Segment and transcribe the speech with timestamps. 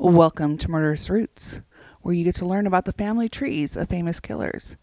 [0.00, 1.60] Welcome to Murderous Roots,
[2.02, 4.76] where you get to learn about the family trees of famous killers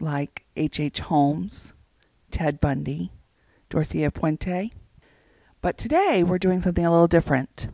[0.00, 0.80] like H.H.
[0.80, 0.98] H.
[1.06, 1.72] Holmes,
[2.32, 3.12] Ted Bundy,
[3.70, 4.72] Dorothea Puente.
[5.62, 7.68] But today we're doing something a little different.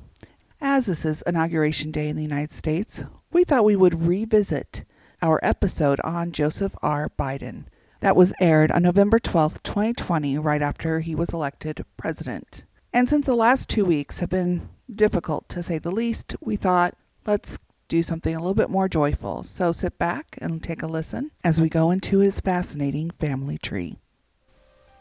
[0.60, 3.03] As this is Inauguration Day in the United States,
[3.33, 4.85] we thought we would revisit
[5.22, 7.11] our episode on Joseph R.
[7.19, 7.65] Biden.
[8.01, 12.65] That was aired on November 12th, 2020, right after he was elected president.
[12.93, 16.95] And since the last two weeks have been difficult to say the least, we thought
[17.27, 19.42] let's do something a little bit more joyful.
[19.42, 23.98] So sit back and take a listen as we go into his fascinating family tree.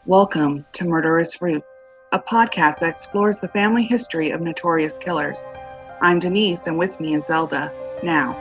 [0.04, 1.66] Welcome to Murderous Roots,
[2.12, 5.42] a podcast that explores the family history of notorious killers.
[6.00, 7.72] I'm Denise, and with me is Zelda.
[8.02, 8.36] Now,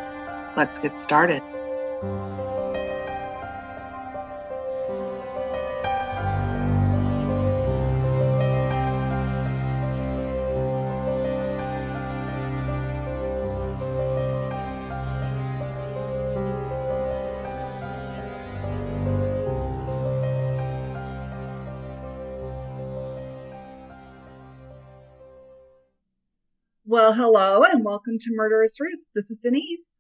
[0.58, 1.44] let's get started.
[26.92, 29.08] Well, hello and welcome to Murderous Roots.
[29.16, 29.92] This is Denise.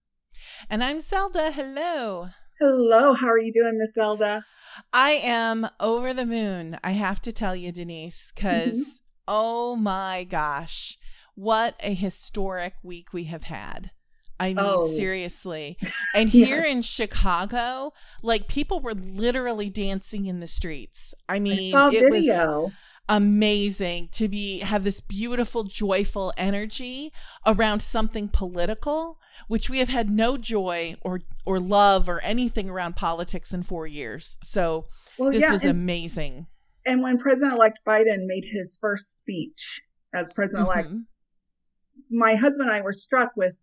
[0.69, 1.49] And I'm Zelda.
[1.49, 2.27] Hello.
[2.59, 3.13] Hello.
[3.13, 4.43] How are you doing, Miss Zelda?
[4.91, 8.91] I am over the moon, I have to tell you, Denise, because mm-hmm.
[9.25, 10.97] oh my gosh,
[11.33, 13.91] what a historic week we have had.
[14.37, 14.87] I mean, oh.
[14.87, 15.77] seriously.
[16.13, 16.71] And here yes.
[16.71, 21.13] in Chicago, like people were literally dancing in the streets.
[21.29, 22.63] I mean, I it video.
[22.63, 22.73] was
[23.11, 27.11] amazing to be have this beautiful joyful energy
[27.45, 29.17] around something political
[29.49, 33.85] which we have had no joy or or love or anything around politics in 4
[33.85, 34.37] years.
[34.41, 34.85] So
[35.17, 36.47] well, this yeah, was and, amazing.
[36.85, 39.81] and when president-elect biden made his first speech
[40.13, 42.17] as president-elect mm-hmm.
[42.17, 43.55] my husband and i were struck with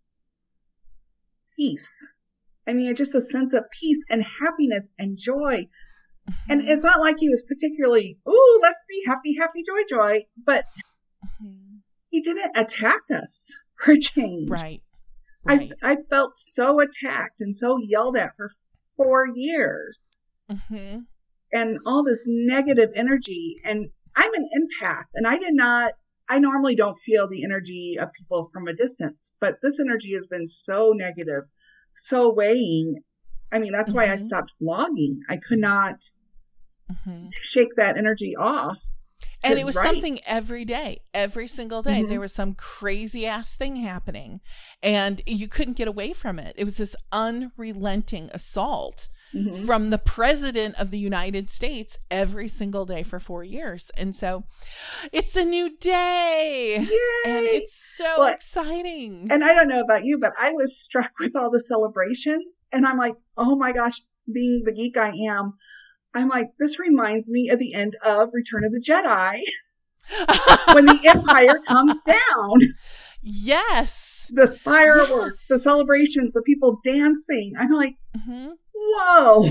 [1.57, 1.89] peace.
[2.67, 5.69] I mean just a sense of peace and happiness and joy
[6.29, 6.51] Mm-hmm.
[6.51, 10.27] And it's not like he was particularly, ooh, let's be happy, happy, joy, joy.
[10.45, 10.65] But
[11.25, 11.79] mm-hmm.
[12.11, 13.47] he didn't attack us
[13.85, 14.51] for change.
[14.51, 14.83] Right.
[15.45, 15.73] right.
[15.83, 18.51] I, I felt so attacked and so yelled at for
[18.97, 20.19] four years.
[20.51, 21.01] Mm-hmm.
[21.53, 23.57] And all this negative energy.
[23.65, 25.93] And I'm an empath, and I did not,
[26.29, 30.27] I normally don't feel the energy of people from a distance, but this energy has
[30.27, 31.45] been so negative,
[31.95, 33.03] so weighing.
[33.53, 34.25] I mean, that's why I mm-hmm.
[34.25, 35.19] stopped blogging.
[35.29, 36.03] I could not
[36.91, 37.29] mm-hmm.
[37.29, 38.79] to shake that energy off.
[39.45, 39.87] And it was write.
[39.87, 42.01] something every day, every single day.
[42.01, 42.11] Mm-hmm.
[42.11, 44.41] There was some crazy ass thing happening,
[44.83, 46.57] and you couldn't get away from it.
[46.59, 49.67] It was this unrelenting assault mm-hmm.
[49.67, 53.91] from the president of the United States every single day for four years.
[53.97, 54.45] And so
[55.13, 56.79] it's a new day.
[56.81, 57.31] Yay!
[57.31, 59.29] And it's so well, exciting.
[59.31, 62.63] And I don't know about you, but I was struck with all the celebrations.
[62.73, 64.01] And I'm like, oh my gosh,
[64.33, 65.55] being the geek I am,
[66.15, 69.43] I'm like, this reminds me of the end of Return of the Jedi
[70.75, 72.75] when the Empire comes down.
[73.23, 74.31] Yes.
[74.31, 75.49] The fireworks, yes.
[75.49, 77.55] the celebrations, the people dancing.
[77.59, 78.51] I'm like, mm-hmm.
[78.75, 79.51] whoa.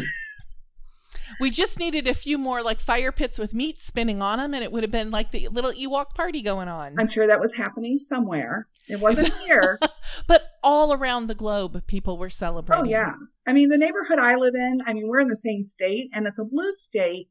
[1.40, 4.64] We just needed a few more like fire pits with meat spinning on them, and
[4.64, 6.96] it would have been like the little Ewok party going on.
[6.98, 8.68] I'm sure that was happening somewhere.
[8.88, 9.80] It wasn't here.
[10.28, 12.86] but all around the globe, people were celebrating.
[12.86, 13.14] Oh, yeah.
[13.48, 16.28] I mean, the neighborhood I live in, I mean, we're in the same state and
[16.28, 17.30] it's a blue state,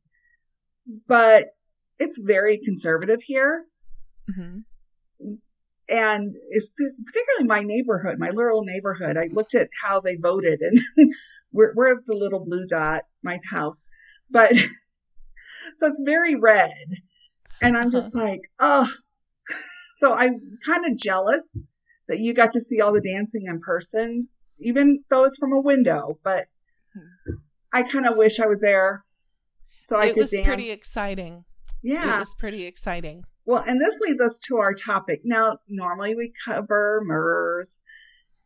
[1.07, 1.49] but
[1.99, 3.67] it's very conservative here.
[4.31, 5.35] Mm-hmm.
[5.89, 9.19] And it's particularly my neighborhood, my little neighborhood.
[9.19, 10.81] I looked at how they voted and
[11.53, 13.89] we're, we're the little blue dot, my house.
[14.31, 14.55] But
[15.77, 16.73] so it's very red.
[17.61, 18.25] And I'm just uh-huh.
[18.25, 18.89] like, oh,
[20.01, 21.55] so I'm kind of jealous
[22.09, 24.29] that you got to see all the dancing in person,
[24.59, 26.19] even though it's from a window.
[26.23, 26.49] But
[26.95, 27.35] hmm.
[27.73, 29.03] I kind of wish I was there
[29.83, 31.45] so I it could was pretty exciting.
[31.83, 33.23] Yeah, it was pretty exciting.
[33.45, 35.21] Well, and this leads us to our topic.
[35.25, 37.81] Now, normally we cover murders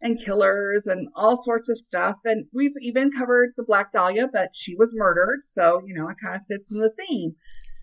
[0.02, 2.16] and killers and all sorts of stuff.
[2.24, 5.38] And we've even covered the Black Dahlia, but she was murdered.
[5.42, 7.36] So, you know, it kind of fits in the theme.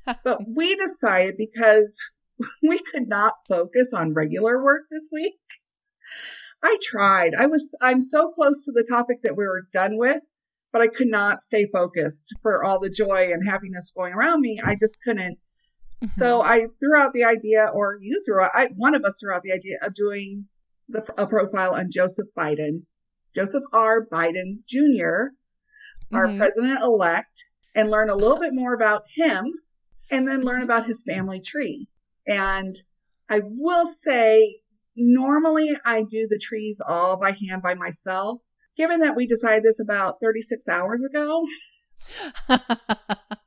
[0.24, 1.98] but we decided because
[2.62, 5.40] we could not focus on regular work this week.
[6.64, 7.34] I tried.
[7.38, 10.22] I was I'm so close to the topic that we were done with,
[10.72, 14.60] but I could not stay focused for all the joy and happiness going around me.
[14.64, 15.38] I just couldn't.
[16.04, 16.20] Mm-hmm.
[16.20, 19.34] So I threw out the idea, or you threw out, I, one of us threw
[19.34, 20.46] out the idea of doing
[20.90, 22.84] the, a profile on Joseph Biden,
[23.36, 24.06] Joseph R.
[24.06, 25.34] Biden Jr.,
[26.14, 26.16] mm-hmm.
[26.16, 29.52] our president elect, and learn a little bit more about him
[30.12, 30.64] and then learn mm-hmm.
[30.64, 31.88] about his family tree.
[32.28, 32.76] And
[33.30, 34.62] I will say
[34.98, 38.42] normally I do the trees all by hand by myself.
[38.76, 41.46] Given that we decided this about 36 hours ago,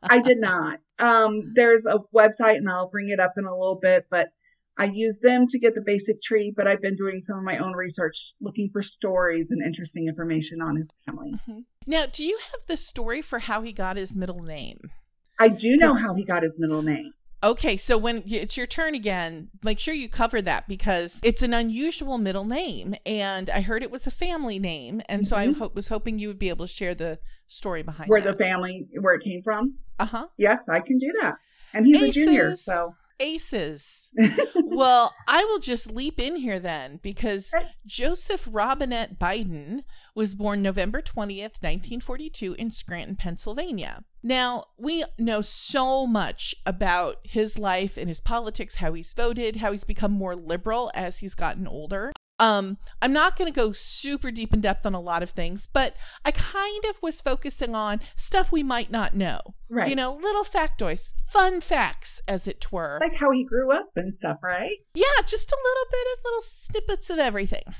[0.02, 0.80] I did not.
[0.98, 4.30] Um, there's a website and I'll bring it up in a little bit, but
[4.76, 7.58] I use them to get the basic tree, but I've been doing some of my
[7.58, 11.32] own research looking for stories and interesting information on his family.
[11.32, 11.60] Mm-hmm.
[11.86, 14.90] Now, do you have the story for how he got his middle name?
[15.38, 17.12] I do know how he got his middle name.
[17.42, 21.54] Okay, so when it's your turn again, make sure you cover that because it's an
[21.54, 25.28] unusual middle name, and I heard it was a family name, and mm-hmm.
[25.28, 25.60] so I mm-hmm.
[25.60, 28.36] ho- was hoping you would be able to share the story behind where that.
[28.36, 29.76] the family where it came from.
[29.98, 30.26] Uh huh.
[30.36, 31.36] Yes, I can do that,
[31.72, 32.08] and he's Aces.
[32.10, 34.08] a junior, so aces.
[34.64, 37.52] well, I will just leap in here then because
[37.86, 39.84] Joseph Robinette Biden
[40.14, 44.04] was born November 20th, 1942, in Scranton, Pennsylvania.
[44.22, 49.72] Now, we know so much about his life and his politics, how he's voted, how
[49.72, 52.12] he's become more liberal as he's gotten older.
[52.40, 55.68] Um, I'm not going to go super deep in depth on a lot of things,
[55.74, 59.40] but I kind of was focusing on stuff we might not know.
[59.68, 59.90] Right.
[59.90, 62.98] You know, little factoids, fun facts, as it were.
[62.98, 64.78] Like how he grew up and stuff, right?
[64.94, 67.74] Yeah, just a little bit of little snippets of everything.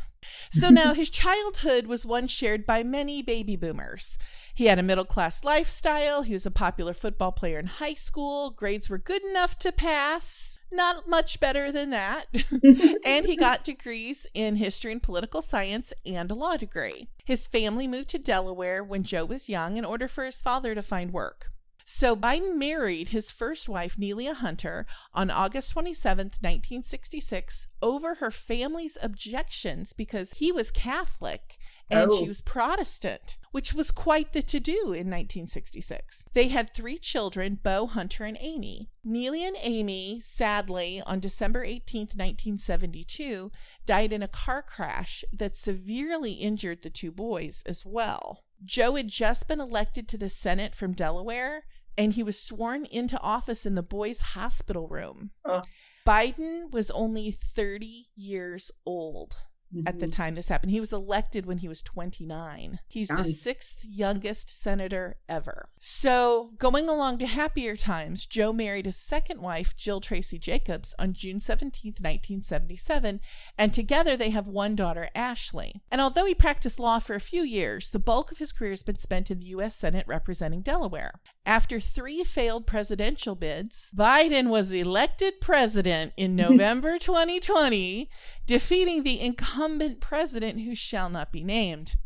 [0.52, 4.19] So now his childhood was one shared by many baby boomers.
[4.55, 6.20] He had a middle class lifestyle.
[6.22, 8.50] He was a popular football player in high school.
[8.50, 12.26] Grades were good enough to pass not much better than that.
[13.05, 17.08] and he got degrees in history and political science and a law degree.
[17.25, 20.82] His family moved to Delaware when Joe was young in order for his father to
[20.82, 21.46] find work.
[21.86, 28.98] So Biden married his first wife, Neilia Hunter, on August 27, 1966, over her family's
[29.00, 32.18] objections because he was Catholic and oh.
[32.18, 36.24] she was Protestant, which was quite the to do in 1966.
[36.34, 38.90] They had three children, Beau, Hunter, and Amy.
[39.02, 43.50] Neely and Amy, sadly, on December 18, 1972,
[43.86, 48.44] died in a car crash that severely injured the two boys as well.
[48.64, 51.64] Joe had just been elected to the Senate from Delaware,
[51.96, 55.30] and he was sworn into office in the boys' hospital room.
[55.44, 55.62] Oh.
[56.06, 59.36] Biden was only 30 years old
[59.75, 59.87] mm-hmm.
[59.87, 60.12] at the mm-hmm.
[60.12, 60.72] time this happened.
[60.72, 62.78] He was elected when he was 29.
[62.88, 63.26] He's nice.
[63.26, 65.67] the sixth youngest senator ever.
[65.81, 71.14] So, going along to happier times, Joe married his second wife, Jill Tracy Jacobs, on
[71.14, 73.20] June 17, 1977,
[73.56, 75.81] and together they have one daughter, Ashley.
[75.90, 78.82] And although he practiced law for a few years, the bulk of his career has
[78.82, 79.76] been spent in the U.S.
[79.76, 81.20] Senate representing Delaware.
[81.46, 88.08] After three failed presidential bids, Biden was elected president in November 2020,
[88.46, 89.59] defeating the incumbent
[90.00, 91.96] president who shall not be named.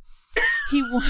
[0.70, 1.04] He won.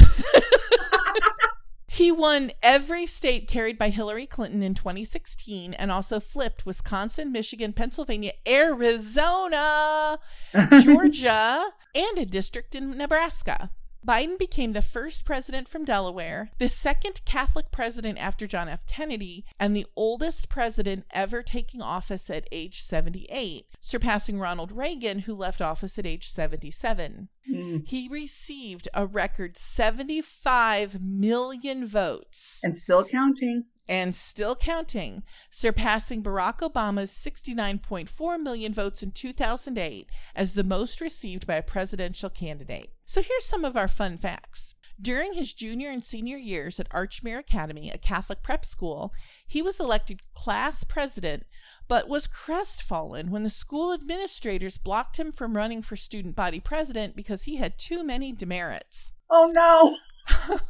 [1.88, 7.72] he won every state carried by Hillary Clinton in 2016 and also flipped Wisconsin, Michigan,
[7.72, 10.18] Pennsylvania, Arizona,
[10.80, 13.70] Georgia, and a district in Nebraska.
[14.06, 18.84] Biden became the first president from Delaware, the second Catholic president after John F.
[18.86, 25.34] Kennedy, and the oldest president ever taking office at age 78, surpassing Ronald Reagan, who
[25.34, 27.28] left office at age 77.
[27.52, 27.86] Mm.
[27.86, 32.60] He received a record 75 million votes.
[32.62, 40.54] And still counting and still counting, surpassing Barack Obama's 69.4 million votes in 2008 as
[40.54, 42.90] the most received by a presidential candidate.
[43.04, 44.74] So here's some of our fun facts.
[44.98, 49.12] During his junior and senior years at Archmere Academy, a Catholic prep school,
[49.46, 51.44] he was elected class president
[51.88, 57.14] but was crestfallen when the school administrators blocked him from running for student body president
[57.14, 59.12] because he had too many demerits.
[59.30, 60.60] Oh no!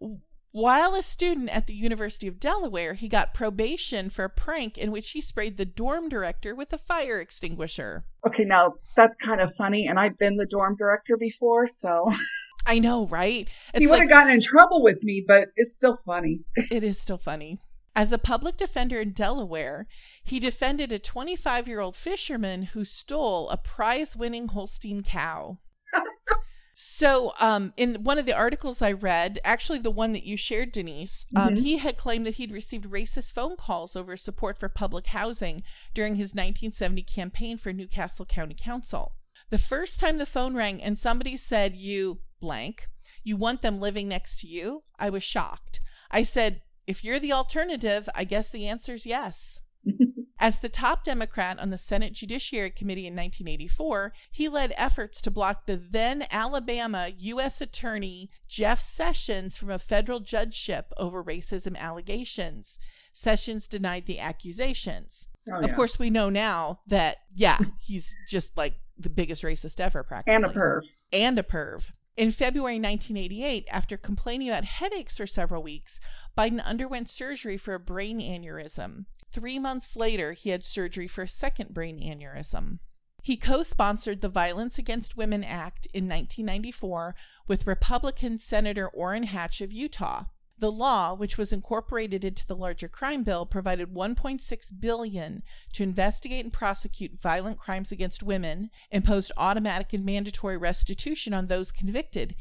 [0.50, 4.90] While a student at the University of Delaware, he got probation for a prank in
[4.90, 8.04] which he sprayed the dorm director with a fire extinguisher.
[8.26, 12.10] Okay, now that's kind of funny, and I've been the dorm director before, so.
[12.66, 13.48] I know, right?
[13.74, 16.40] It's he would have like, gotten in trouble with me, but it's still funny.
[16.56, 17.60] it is still funny.
[17.98, 19.88] As a public defender in Delaware,
[20.22, 25.58] he defended a 25 year old fisherman who stole a prize winning Holstein cow.
[26.74, 30.70] So, um, in one of the articles I read, actually the one that you shared,
[30.70, 31.56] Denise, um, mm-hmm.
[31.56, 36.14] he had claimed that he'd received racist phone calls over support for public housing during
[36.14, 39.16] his 1970 campaign for New Castle County Council.
[39.50, 42.86] The first time the phone rang and somebody said, You blank,
[43.24, 45.80] you want them living next to you, I was shocked.
[46.12, 49.60] I said, If you're the alternative, I guess the answer's yes.
[50.40, 55.30] As the top Democrat on the Senate Judiciary Committee in 1984, he led efforts to
[55.30, 57.60] block the then Alabama U.S.
[57.60, 62.78] Attorney Jeff Sessions from a federal judgeship over racism allegations.
[63.12, 65.28] Sessions denied the accusations.
[65.52, 70.02] Oh, Of course, we know now that, yeah, he's just like the biggest racist ever,
[70.02, 70.36] practically.
[70.36, 70.82] and a perv.
[71.12, 71.82] And a perv.
[72.16, 76.00] In February 1988, after complaining about headaches for several weeks,
[76.38, 79.06] Biden underwent surgery for a brain aneurysm.
[79.32, 82.78] Three months later, he had surgery for a second brain aneurysm.
[83.24, 87.16] He co sponsored the Violence Against Women Act in 1994
[87.48, 90.26] with Republican Senator Orrin Hatch of Utah.
[90.60, 95.42] The law, which was incorporated into the larger crime bill, provided 1.6 billion
[95.72, 101.72] to investigate and prosecute violent crimes against women, imposed automatic and mandatory restitution on those
[101.72, 102.36] convicted,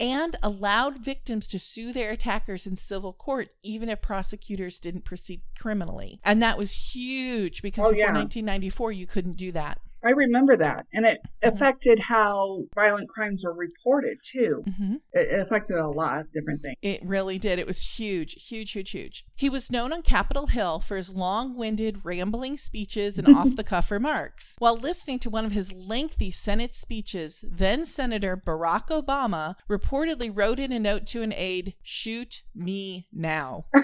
[0.00, 5.42] and allowed victims to sue their attackers in civil court even if prosecutors didn't proceed
[5.58, 6.18] criminally.
[6.24, 8.12] And that was huge because Oh, before yeah.
[8.14, 9.78] 1994 you couldn't do that.
[10.02, 10.86] I remember that.
[10.92, 11.52] And it Mhm.
[11.54, 14.64] affected how violent crimes were reported, too.
[14.76, 16.76] hmm It it affected a lot of different things.
[16.82, 17.58] It really did.
[17.58, 19.24] It was huge, huge, huge, huge.
[19.36, 23.64] He was known on Capitol Hill for his long winded, rambling speeches and off the
[23.64, 24.54] cuff remarks.
[24.58, 30.58] While listening to one of his lengthy Senate speeches, then Senator Barack Obama reportedly wrote
[30.58, 33.66] in a note to an aide, Shoot me now.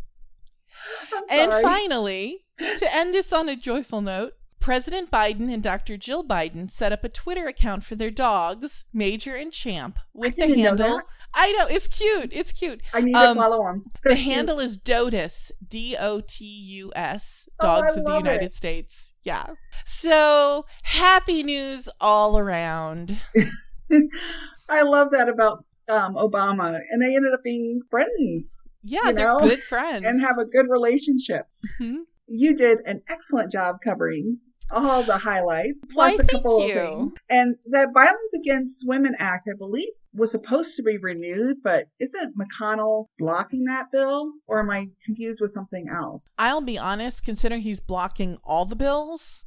[1.30, 5.96] And finally, to end this on a joyful note, President Biden and Dr.
[5.96, 10.46] Jill Biden set up a Twitter account for their dogs, Major and Champ, with the
[10.46, 10.96] know handle.
[10.96, 11.04] that.
[11.34, 12.32] I know, it's cute.
[12.32, 12.80] It's cute.
[12.92, 13.84] I need um, to follow them.
[14.04, 18.54] The handle is DOTUS, D O T U S, Oh, Dogs of the United it.
[18.54, 19.12] States.
[19.22, 19.46] Yeah.
[19.84, 23.20] So happy news all around.
[24.68, 26.80] I love that about um, Obama.
[26.90, 30.04] And they ended up being friends Yeah, You they're good friends.
[30.06, 31.46] and have a good relationship.
[31.80, 32.02] Mhm.
[32.26, 34.38] You did an excellent job covering
[34.70, 37.12] all the highlights, Why, plus a thank couple of things.
[37.28, 42.34] And that Violence Against Women Act, I believe, was supposed to be renewed, but isn't
[42.38, 44.32] McConnell blocking that bill?
[44.46, 46.28] Or am I confused with something else?
[46.38, 49.44] I'll be honest, considering he's blocking all the bills,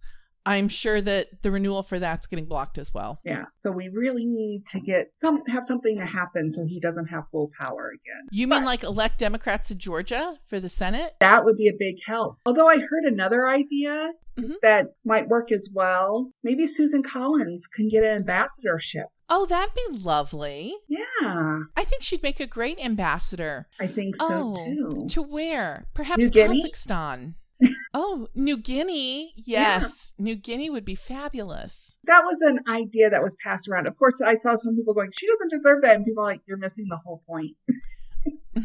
[0.48, 3.20] I'm sure that the renewal for that's getting blocked as well.
[3.26, 3.46] Yeah.
[3.58, 7.24] So we really need to get some have something to happen so he doesn't have
[7.32, 8.28] full power again.
[8.32, 11.14] You mean But- like elect Democrats in Georgia for the Senate?
[11.20, 12.38] That would be a big help.
[12.46, 14.56] Although I heard another idea Mhm.
[14.62, 16.32] that might work as well.
[16.44, 19.08] Maybe Susan Collins can get an ambassadorship.
[19.30, 20.74] Oh, that'd be lovely.
[20.88, 21.00] Yeah,
[21.76, 23.68] I think she'd make a great ambassador.
[23.80, 25.08] I think so Oh, too.
[25.10, 25.88] To where?
[25.94, 26.24] Perhaps?
[26.24, 27.34] Kazakhstan.
[27.94, 29.34] Oh, New Guinea.
[29.38, 29.82] Yeah.
[29.82, 30.14] Yes.
[30.18, 31.98] New Guinea would be fabulous.
[32.06, 33.88] That was an idea that was passed around.
[33.88, 36.42] Of course, I saw some people going, "She doesn't deserve that," and people are like,
[36.48, 37.56] "You're missing the whole point."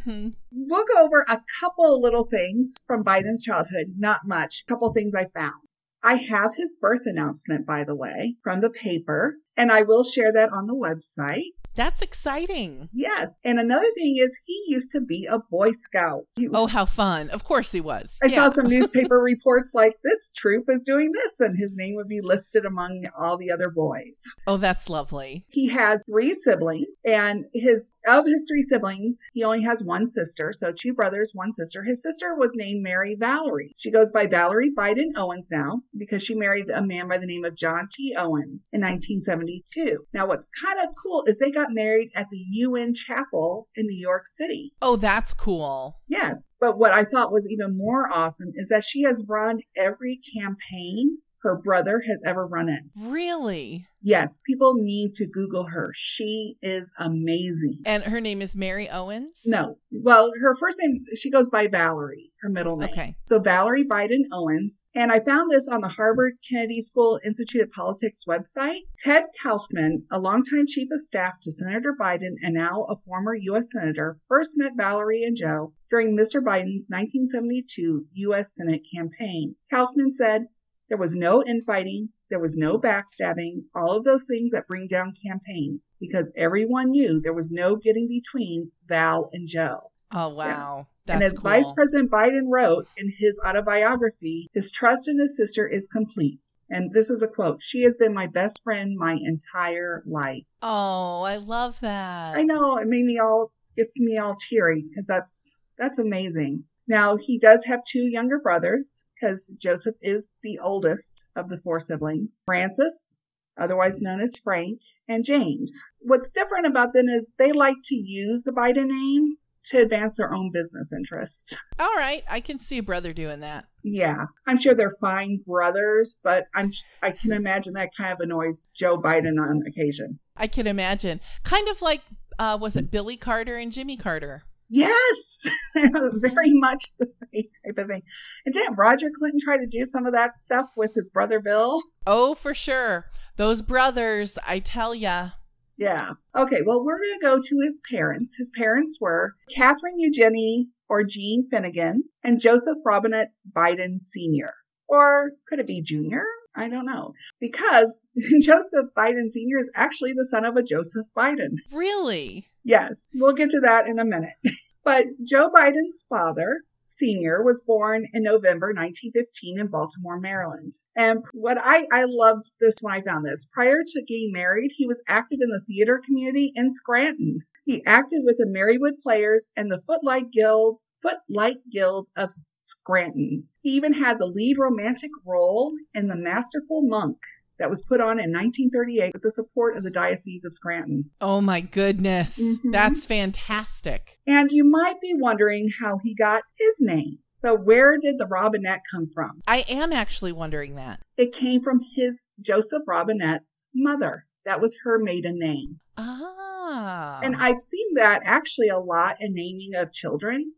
[0.04, 4.64] hmm We'll go over a couple little things from Biden's childhood, not much.
[4.66, 5.62] A couple things I found.
[6.02, 10.32] I have his birth announcement, by the way, from the paper, and I will share
[10.32, 11.52] that on the website.
[11.74, 12.88] That's exciting.
[12.92, 13.36] Yes.
[13.44, 16.24] And another thing is, he used to be a Boy Scout.
[16.52, 17.30] Oh, how fun.
[17.30, 18.18] Of course he was.
[18.22, 18.48] I yeah.
[18.48, 22.20] saw some newspaper reports like this troop is doing this, and his name would be
[22.20, 24.22] listed among all the other boys.
[24.46, 25.44] Oh, that's lovely.
[25.50, 30.52] He has three siblings, and his of his three siblings, he only has one sister.
[30.52, 31.84] So two brothers, one sister.
[31.84, 33.72] His sister was named Mary Valerie.
[33.76, 37.44] She goes by Valerie Biden Owens now because she married a man by the name
[37.44, 38.14] of John T.
[38.16, 40.06] Owens in 1972.
[40.12, 43.98] Now, what's kind of cool is they got married at the UN Chapel in New
[43.98, 44.72] York City.
[44.82, 45.98] Oh, that's cool.
[46.08, 50.20] Yes, but what I thought was even more awesome is that she has run every
[50.36, 52.90] campaign her brother has ever run in.
[53.10, 53.86] Really?
[54.00, 55.92] Yes, people need to Google her.
[55.94, 57.82] She is amazing.
[57.84, 59.40] And her name is Mary Owens?
[59.44, 62.90] No, well, her first name, she goes by Valerie, her middle name.
[62.90, 63.16] Okay.
[63.26, 64.86] So Valerie Biden Owens.
[64.94, 68.80] And I found this on the Harvard Kennedy School Institute of Politics website.
[68.98, 73.70] Ted Kaufman, a longtime chief of staff to Senator Biden and now a former U.S.
[73.70, 76.40] Senator, first met Valerie and Joe during Mr.
[76.40, 78.54] Biden's 1972 U.S.
[78.54, 79.54] Senate campaign.
[79.70, 80.46] Kaufman said,
[80.88, 82.10] there was no infighting.
[82.28, 87.20] There was no backstabbing, all of those things that bring down campaigns, because everyone knew
[87.20, 89.90] there was no getting between Val and Joe.
[90.10, 90.86] Oh, wow.
[91.06, 91.50] and That's as cool.
[91.50, 96.40] Vice President Biden wrote in his autobiography, his trust in his sister is complete.
[96.70, 100.44] And this is a quote She has been my best friend my entire life.
[100.62, 102.36] Oh, I love that.
[102.36, 106.64] I know it made me all, gets me all teary because that's, that's amazing.
[106.88, 111.78] Now, he does have two younger brothers because Joseph is the oldest of the four
[111.78, 113.16] siblings Francis,
[113.56, 115.74] otherwise known as Frank, and James.
[116.00, 119.36] What's different about them is they like to use the Biden name
[119.66, 121.56] to advance their own business interest.
[121.78, 122.24] All right.
[122.28, 123.66] I can see a brother doing that.
[123.84, 126.72] Yeah, I'm sure they're fine brothers, but I'm
[127.02, 130.18] I can imagine that kind of annoys Joe Biden on occasion.
[130.36, 131.20] I can imagine.
[131.44, 132.00] Kind of like,
[132.38, 134.42] uh, was it Billy Carter and Jimmy Carter?
[134.74, 138.02] Yes, very much the same type of thing.
[138.46, 141.82] And didn't Roger Clinton try to do some of that stuff with his brother Bill?
[142.06, 143.04] Oh, for sure.
[143.36, 145.32] Those brothers, I tell ya.
[145.76, 146.12] Yeah.
[146.34, 148.36] Okay, well, we're going to go to his parents.
[148.38, 154.54] His parents were Catherine Eugenie or Jean Finnegan and Joseph Robinette Biden Sr.
[154.92, 156.20] Or could it be Jr.?
[156.54, 157.14] I don't know.
[157.40, 158.06] Because
[158.42, 159.58] Joseph Biden Sr.
[159.58, 161.54] is actually the son of a Joseph Biden.
[161.72, 162.44] Really?
[162.62, 164.34] Yes, we'll get to that in a minute.
[164.84, 170.74] but Joe Biden's father, Sr., was born in November 1915 in Baltimore, Maryland.
[170.94, 173.48] And what I, I loved this when I found this.
[173.50, 177.38] Prior to getting married, he was active in the theater community in Scranton.
[177.64, 182.30] He acted with the Marywood Players and the Footlight Guild, Footlight Guild of
[182.62, 183.48] Scranton.
[183.60, 187.18] He even had the lead romantic role in The Masterful Monk
[187.58, 191.10] that was put on in 1938 with the support of the Diocese of Scranton.
[191.20, 192.36] Oh my goodness.
[192.36, 192.70] Mm-hmm.
[192.70, 194.18] That's fantastic.
[194.26, 197.18] And you might be wondering how he got his name.
[197.36, 199.42] So, where did the Robinette come from?
[199.48, 201.00] I am actually wondering that.
[201.16, 204.26] It came from his Joseph Robinette's mother.
[204.44, 205.80] That was her maiden name.
[205.96, 207.20] Ah.
[207.22, 210.52] And I've seen that actually a lot in naming of children.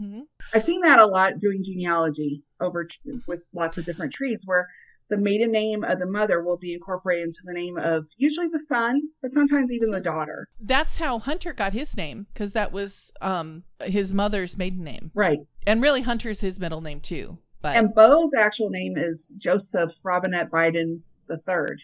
[0.00, 0.20] Mm-hmm.
[0.54, 2.88] I've seen that a lot doing genealogy over
[3.26, 4.68] with lots of different trees where
[5.08, 8.60] the maiden name of the mother will be incorporated into the name of usually the
[8.60, 10.48] son, but sometimes even the daughter.
[10.60, 15.10] That's how Hunter got his name because that was um, his mother's maiden name.
[15.14, 15.40] Right.
[15.66, 17.38] And really, Hunter's his middle name too.
[17.60, 21.76] But and Beau's actual name is Joseph Robinette Biden the 3rd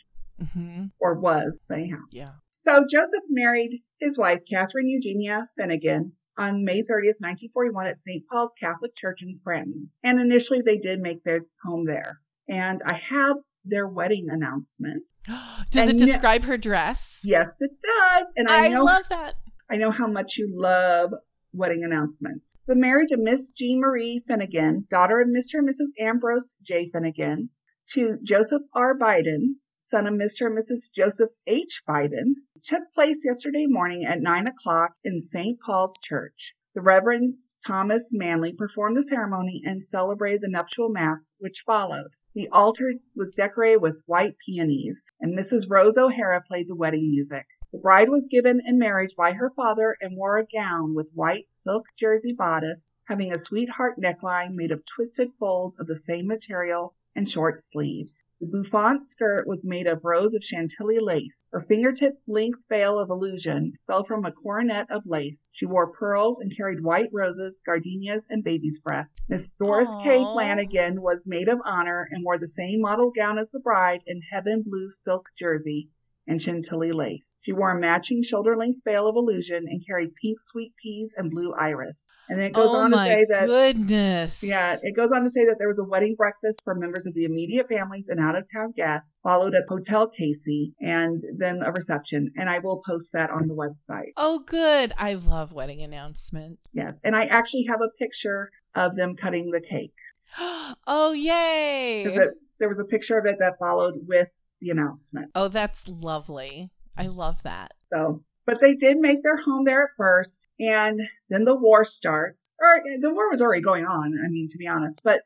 [0.43, 0.87] mm-hmm.
[0.99, 1.99] or was anyhow.
[2.11, 2.31] Yeah.
[2.53, 8.25] So Joseph married his wife Catherine Eugenia Finnegan on May 30th, 1941 at St.
[8.31, 9.91] Paul's Catholic Church in Scranton.
[10.03, 15.05] And initially they did make their home there and I have their wedding announcement.
[15.27, 17.19] does and it describe her dress?
[17.23, 18.27] Yes, it does.
[18.37, 19.35] And I, I know, love that.
[19.71, 21.11] I know how much you love
[21.53, 22.55] wedding announcements.
[22.67, 25.59] The marriage of Miss Jean Marie Finnegan, daughter of Mr.
[25.59, 26.01] and Mrs.
[26.01, 26.91] Ambrose J.
[26.93, 27.51] Finnegan,
[27.95, 28.97] to Joseph R.
[28.97, 30.47] Biden, son of Mr.
[30.47, 30.91] and Mrs.
[30.91, 31.83] Joseph H.
[31.87, 35.61] Biden, took place yesterday morning at 9 o'clock in St.
[35.61, 36.55] Paul's Church.
[36.75, 37.35] The Reverend
[37.67, 42.13] Thomas Manley performed the ceremony and celebrated the nuptial mass which followed.
[42.35, 45.69] The altar was decorated with white peonies, and Mrs.
[45.69, 47.47] Rose O'Hara played the wedding music.
[47.71, 51.49] The bride was given in marriage by her father and wore a gown with white
[51.51, 56.95] silk jersey bodice, having a sweetheart neckline made of twisted folds of the same material
[57.17, 58.23] and short sleeves.
[58.39, 61.43] The bouffant skirt was made of rows of Chantilly lace.
[61.51, 65.49] Her fingertip length veil of illusion fell from a coronet of lace.
[65.51, 69.09] She wore pearls and carried white roses, gardenias, and baby's breath.
[69.31, 70.03] Miss Doris Aww.
[70.03, 70.19] K.
[70.19, 74.21] Flanagan was maid of honor and wore the same model gown as the bride in
[74.31, 75.89] heaven blue silk jersey
[76.27, 77.35] and Chantilly lace.
[77.41, 81.31] She wore a matching shoulder length veil of illusion and carried pink sweet peas and
[81.31, 82.09] blue iris.
[82.29, 84.43] And then it goes oh on to say that goodness.
[84.43, 87.15] Yeah, it goes on to say that there was a wedding breakfast for members of
[87.15, 91.71] the immediate families and out of town guests, followed at Hotel Casey, and then a
[91.71, 92.33] reception.
[92.37, 94.13] And I will post that on the website.
[94.17, 94.93] Oh good.
[94.99, 96.63] I love wedding announcements.
[96.73, 96.95] Yes.
[97.05, 99.95] And I actually have a picture of them cutting the cake.
[100.87, 102.05] oh yay.
[102.05, 104.29] It, there was a picture of it that followed with
[104.61, 105.31] the announcement.
[105.35, 106.71] Oh, that's lovely.
[106.97, 107.73] I love that.
[107.93, 112.49] So, but they did make their home there at first, and then the war starts.
[112.61, 115.23] Or the war was already going on, I mean, to be honest, but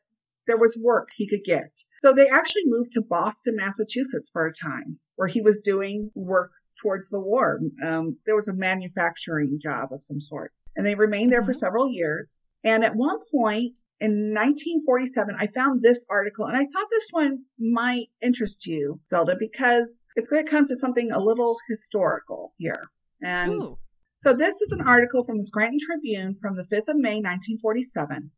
[0.47, 1.71] there was work he could get.
[2.01, 6.51] So they actually moved to Boston, Massachusetts for a time, where he was doing work
[6.83, 7.61] towards the war.
[7.87, 10.53] Um, there was a manufacturing job of some sort.
[10.77, 11.47] And they remained there mm-hmm.
[11.47, 12.41] for several years.
[12.65, 17.45] And at one point, in 1947, I found this article and I thought this one
[17.59, 22.89] might interest you, Zelda, because it's going to come to something a little historical here.
[23.23, 23.79] And Ooh.
[24.17, 28.31] so this is an article from the Scranton Tribune from the 5th of May, 1947.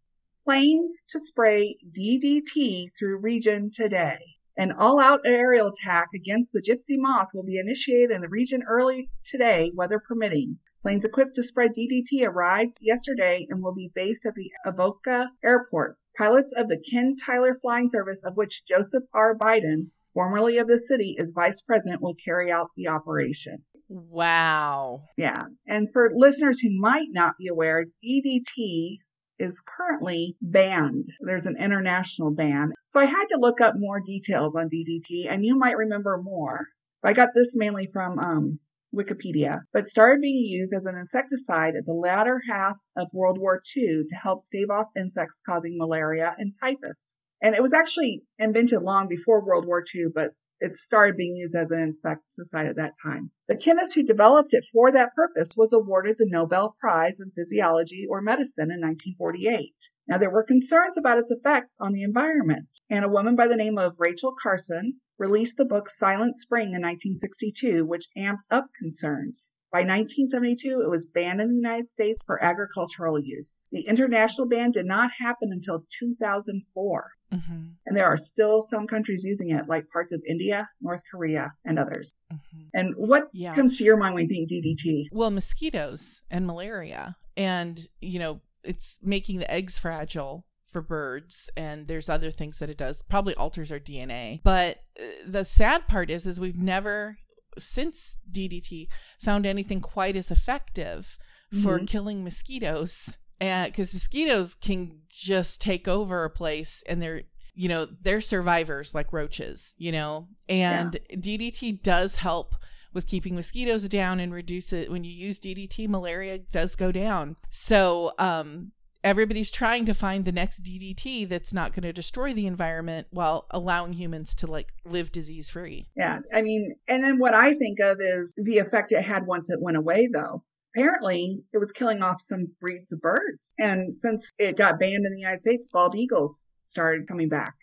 [0.44, 4.18] Planes to spray DDT through region today.
[4.56, 8.64] An all out aerial attack against the gypsy moth will be initiated in the region
[8.68, 10.58] early today, weather permitting.
[10.82, 15.96] Planes equipped to spread DDT arrived yesterday and will be based at the Avoca Airport.
[16.18, 19.38] Pilots of the Ken Tyler Flying Service, of which Joseph R.
[19.38, 23.64] Biden, formerly of the city, is vice president, will carry out the operation.
[23.88, 25.04] Wow.
[25.16, 25.44] Yeah.
[25.68, 28.98] And for listeners who might not be aware, DDT
[29.38, 31.06] is currently banned.
[31.20, 32.72] There's an international ban.
[32.86, 36.66] So I had to look up more details on DDT, and you might remember more.
[37.04, 38.58] I got this mainly from um,
[38.94, 43.62] Wikipedia, but started being used as an insecticide at the latter half of World War
[43.76, 47.16] II to help stave off insects causing malaria and typhus.
[47.42, 51.56] And it was actually invented long before World War II, but it started being used
[51.56, 53.32] as an insecticide at that time.
[53.48, 58.06] The chemist who developed it for that purpose was awarded the Nobel Prize in Physiology
[58.08, 59.72] or Medicine in 1948.
[60.06, 63.56] Now, there were concerns about its effects on the environment, and a woman by the
[63.56, 69.48] name of Rachel Carson released the book Silent Spring in 1962, which amped up concerns.
[69.72, 73.68] By 1972, it was banned in the United States for agricultural use.
[73.72, 77.10] The international ban did not happen until 2004.
[77.32, 77.62] Mm-hmm.
[77.86, 81.78] And there are still some countries using it, like parts of India, North Korea, and
[81.78, 82.12] others.
[82.30, 82.60] Mm-hmm.
[82.74, 83.54] And what yeah.
[83.54, 85.04] comes to your mind when you think DDT?
[85.10, 87.16] Well, mosquitoes and malaria.
[87.38, 92.70] And, you know, it's making the eggs fragile for birds and there's other things that
[92.70, 93.02] it does.
[93.08, 97.18] Probably alters our dna but uh, the sad part is is we've never
[97.58, 98.88] since DDT
[99.22, 101.18] found anything quite as effective
[101.62, 101.84] for mm-hmm.
[101.84, 107.22] killing mosquitoes because mosquitoes can just take over a place and they're
[107.54, 110.28] you know they're survivors like roaches you know?
[110.48, 111.16] And yeah.
[111.16, 112.54] ddt does help
[112.94, 114.90] with keeping mosquitoes down and reduce it.
[114.90, 117.36] When you use ddt malaria does go down.
[117.50, 118.72] So um
[119.04, 123.46] everybody's trying to find the next DDT that's not going to destroy the environment while
[123.50, 125.88] allowing humans to like live disease free.
[125.96, 126.20] Yeah.
[126.32, 129.60] I mean, and then what I think of is the effect it had once it
[129.60, 130.44] went away though.
[130.74, 133.52] Apparently, it was killing off some breeds of birds.
[133.58, 137.54] And since it got banned in the United States, bald eagles started coming back.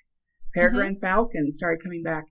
[0.53, 1.05] Peregrine mm-hmm.
[1.05, 2.25] falcons started coming back.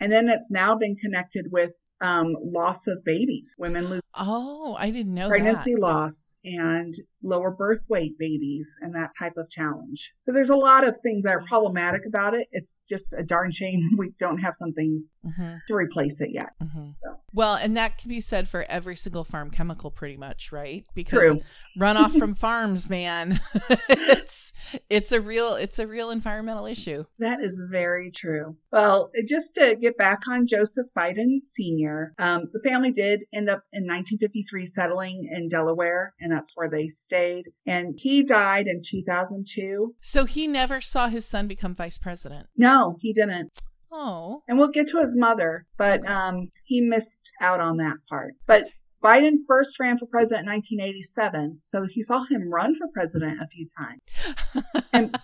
[0.00, 3.54] And then it's now been connected with um, loss of babies.
[3.58, 4.02] Women lose.
[4.14, 5.80] Oh, I didn't know pregnancy that.
[5.80, 10.12] loss and lower birth weight babies and that type of challenge.
[10.20, 12.48] So there's a lot of things that are problematic about it.
[12.52, 15.54] It's just a darn shame we don't have something mm-hmm.
[15.68, 16.50] to replace it yet.
[16.62, 16.90] Mm-hmm.
[17.02, 17.16] So.
[17.32, 20.86] Well, and that can be said for every single farm chemical, pretty much, right?
[20.94, 21.40] Because True.
[21.78, 23.40] runoff from farms, man,
[23.88, 24.52] it's
[24.88, 27.04] it's a real it's a real environmental issue.
[27.18, 28.56] That is very true.
[28.72, 33.62] Well, just to get back on Joseph Biden Sr., um, the family did end up
[33.72, 37.44] in 1953 settling in Delaware, and that's where they stayed.
[37.66, 39.94] And he died in 2002.
[40.00, 42.48] So he never saw his son become vice president.
[42.56, 43.52] No, he didn't.
[43.90, 44.42] Oh.
[44.48, 48.34] And we'll get to his mother, but um, he missed out on that part.
[48.46, 48.66] But
[49.02, 53.46] Biden first ran for president in 1987, so he saw him run for president a
[53.46, 54.64] few times.
[54.92, 55.16] and,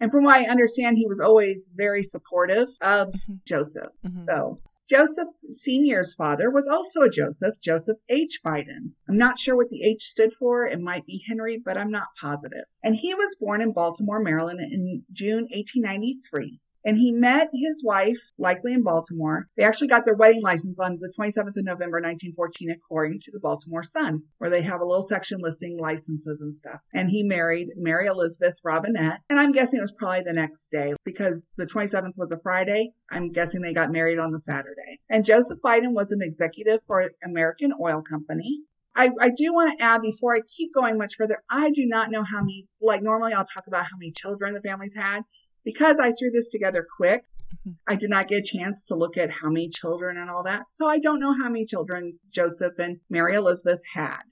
[0.00, 3.34] and from what I understand, he was always very supportive of mm-hmm.
[3.46, 3.92] Joseph.
[4.04, 4.24] Mm-hmm.
[4.24, 8.38] So Joseph Sr.'s father was also a Joseph, Joseph H.
[8.44, 8.92] Biden.
[9.08, 10.64] I'm not sure what the H stood for.
[10.64, 12.66] It might be Henry, but I'm not positive.
[12.84, 18.16] And he was born in Baltimore, Maryland in June 1893 and he met his wife,
[18.38, 19.48] likely in Baltimore.
[19.56, 23.40] They actually got their wedding license on the 27th of November, 1914, according to the
[23.40, 26.80] Baltimore Sun, where they have a little section listing licenses and stuff.
[26.94, 30.94] And he married Mary Elizabeth Robinette, and I'm guessing it was probably the next day
[31.04, 32.92] because the 27th was a Friday.
[33.10, 35.00] I'm guessing they got married on the Saturday.
[35.10, 38.62] And Joseph Biden was an executive for American Oil Company.
[38.94, 42.10] I, I, do want to add before I keep going much further, I do not
[42.10, 45.22] know how many, like normally I'll talk about how many children the families had
[45.66, 47.72] because I threw this together quick, mm-hmm.
[47.88, 50.62] I did not get a chance to look at how many children and all that.
[50.70, 54.22] So I don't know how many children Joseph and Mary Elizabeth had.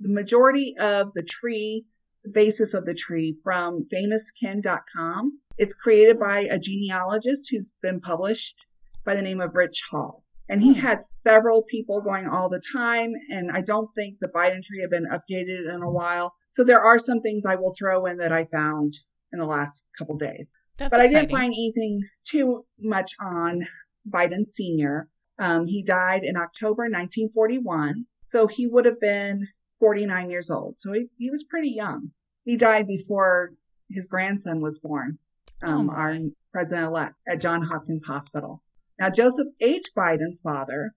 [0.00, 1.86] The majority of the tree,
[2.24, 5.38] the basis of the tree from famouskin.com.
[5.56, 8.66] It's created by a genealogist who's been published
[9.06, 10.24] by the name of Rich Hall.
[10.48, 10.80] And he hmm.
[10.80, 13.12] had several people going all the time.
[13.30, 16.34] And I don't think the Biden tree had been updated in a while.
[16.50, 18.98] So there are some things I will throw in that I found
[19.32, 20.52] in the last couple days.
[20.82, 21.16] That's but exciting.
[21.16, 23.64] I didn't find anything too much on
[24.08, 25.08] Biden Sr.
[25.38, 29.46] Um, he died in October 1941, so he would have been
[29.78, 30.78] 49 years old.
[30.78, 32.10] So he, he was pretty young.
[32.44, 33.52] He died before
[33.88, 35.18] his grandson was born,
[35.62, 36.18] um, oh our
[36.52, 38.62] president elect at John Hopkins Hospital.
[38.98, 39.86] Now, Joseph H.
[39.96, 40.94] Biden's father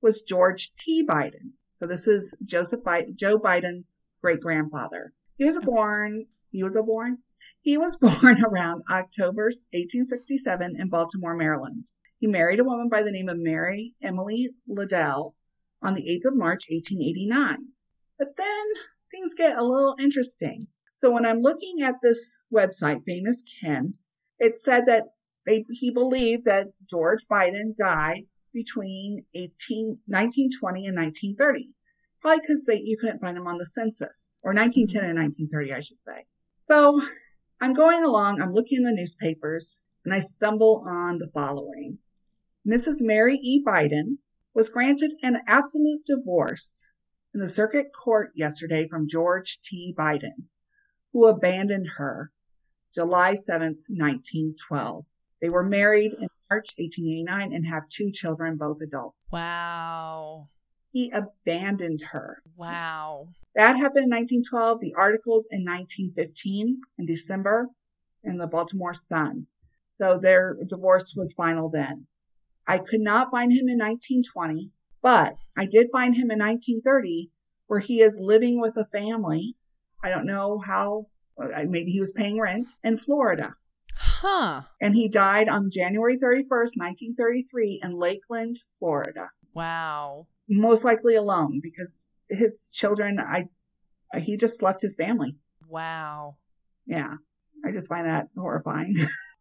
[0.00, 1.04] was George T.
[1.04, 1.54] Biden.
[1.74, 5.12] So this is Joseph Biden, Joe Biden's great grandfather.
[5.36, 7.18] He was born, he was born,
[7.62, 11.90] he was born around October 1867 in Baltimore, Maryland.
[12.20, 15.34] He married a woman by the name of Mary Emily Liddell
[15.82, 17.58] on the 8th of March, 1889.
[18.20, 18.64] But then
[19.10, 20.68] things get a little interesting.
[20.94, 23.94] So when I'm looking at this website, Famous Kin,
[24.38, 25.06] it said that
[25.44, 31.70] they, he believed that George Biden died between 18, 1920 and 1930.
[32.22, 36.00] Probably because you couldn't find him on the census, or 1910 and 1930, I should
[36.00, 36.24] say.
[36.66, 37.02] So
[37.60, 41.98] I'm going along, I'm looking in the newspapers, and I stumble on the following.
[42.66, 42.96] Mrs.
[43.00, 43.62] Mary E.
[43.62, 44.16] Biden
[44.54, 46.88] was granted an absolute divorce
[47.34, 49.94] in the circuit court yesterday from George T.
[49.98, 50.48] Biden,
[51.12, 52.32] who abandoned her
[52.94, 55.04] July 7th, 1912.
[55.42, 59.22] They were married in March 1889 and have two children, both adults.
[59.30, 60.48] Wow.
[60.94, 62.40] He abandoned her.
[62.56, 63.26] Wow.
[63.56, 64.78] That happened in 1912.
[64.78, 67.66] The articles in 1915 in December
[68.22, 69.48] in the Baltimore Sun.
[69.98, 72.06] So their divorce was final then.
[72.64, 74.70] I could not find him in 1920,
[75.02, 77.32] but I did find him in 1930
[77.66, 79.56] where he is living with a family.
[80.00, 81.08] I don't know how,
[81.42, 83.56] uh, maybe he was paying rent in Florida.
[83.96, 84.62] Huh.
[84.80, 89.30] And he died on January 31st, 1933 in Lakeland, Florida.
[89.54, 90.28] Wow.
[90.48, 91.94] Most likely alone because
[92.28, 93.46] his children, I,
[94.18, 95.36] he just left his family.
[95.68, 96.36] Wow.
[96.86, 97.14] Yeah.
[97.64, 98.94] I just find that horrifying.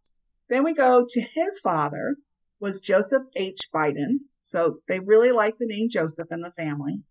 [0.49, 2.15] then we go to his father
[2.59, 3.69] was Joseph H.
[3.75, 4.19] Biden.
[4.39, 7.03] So they really like the name Joseph in the family.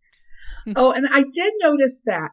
[0.65, 0.73] Hmm.
[0.77, 2.31] oh, and I did notice that.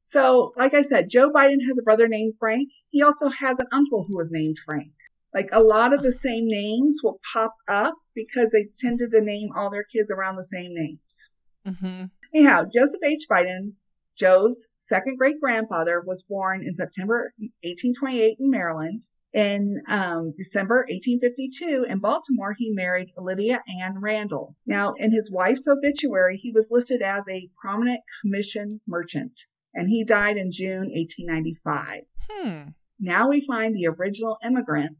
[0.00, 2.68] So, like I said, Joe Biden has a brother named Frank.
[2.90, 4.92] He also has an uncle who was named Frank.
[5.36, 9.50] Like a lot of the same names will pop up because they tended to name
[9.54, 11.30] all their kids around the same names.
[11.66, 12.04] Mm-hmm.
[12.34, 13.26] Anyhow, Joseph H.
[13.30, 13.74] Biden,
[14.16, 19.02] Joe's second great grandfather, was born in September 1828 in Maryland.
[19.34, 24.56] In um, December 1852 in Baltimore, he married Lydia Ann Randall.
[24.64, 29.38] Now, in his wife's obituary, he was listed as a prominent commission merchant,
[29.74, 32.04] and he died in June 1895.
[32.30, 32.70] Hmm.
[32.98, 34.96] Now we find the original immigrant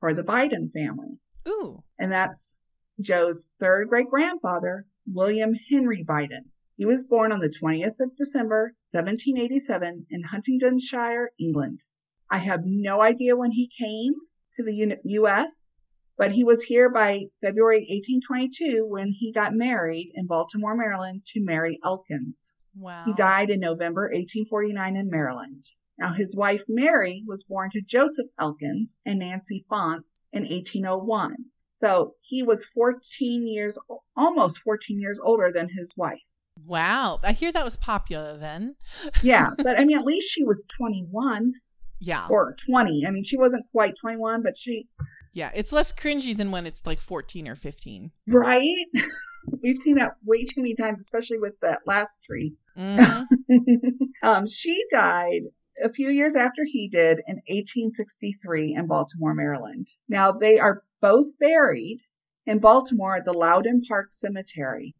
[0.00, 1.18] for the Biden family.
[1.46, 1.84] Ooh.
[1.98, 2.56] And that's
[3.00, 6.46] Joe's third great grandfather, William Henry Biden.
[6.76, 11.84] He was born on the 20th of December, 1787 in Huntingdonshire, England.
[12.30, 14.14] I have no idea when he came
[14.54, 15.78] to the U.S.,
[16.16, 21.40] but he was here by February 1822 when he got married in Baltimore, Maryland to
[21.42, 22.52] Mary Elkins.
[22.74, 23.04] Wow.
[23.04, 25.64] He died in November 1849 in Maryland.
[26.00, 31.36] Now, his wife Mary was born to Joseph Elkins and Nancy Fonts in 1801.
[31.68, 33.78] So he was 14 years,
[34.16, 36.22] almost 14 years older than his wife.
[36.64, 37.20] Wow.
[37.22, 38.76] I hear that was popular then.
[39.22, 41.52] yeah, but I mean, at least she was 21.
[41.98, 42.26] Yeah.
[42.30, 43.04] Or 20.
[43.06, 44.88] I mean, she wasn't quite 21, but she.
[45.34, 48.10] Yeah, it's less cringy than when it's like 14 or 15.
[48.26, 48.86] Right?
[49.62, 52.54] We've seen that way too many times, especially with that last tree.
[52.76, 53.88] Mm-hmm.
[54.22, 55.42] um, she died
[55.82, 59.88] a few years after he did in 1863 in Baltimore, Maryland.
[60.08, 62.00] Now, they are both buried
[62.46, 64.94] in Baltimore at the Loudon Park Cemetery.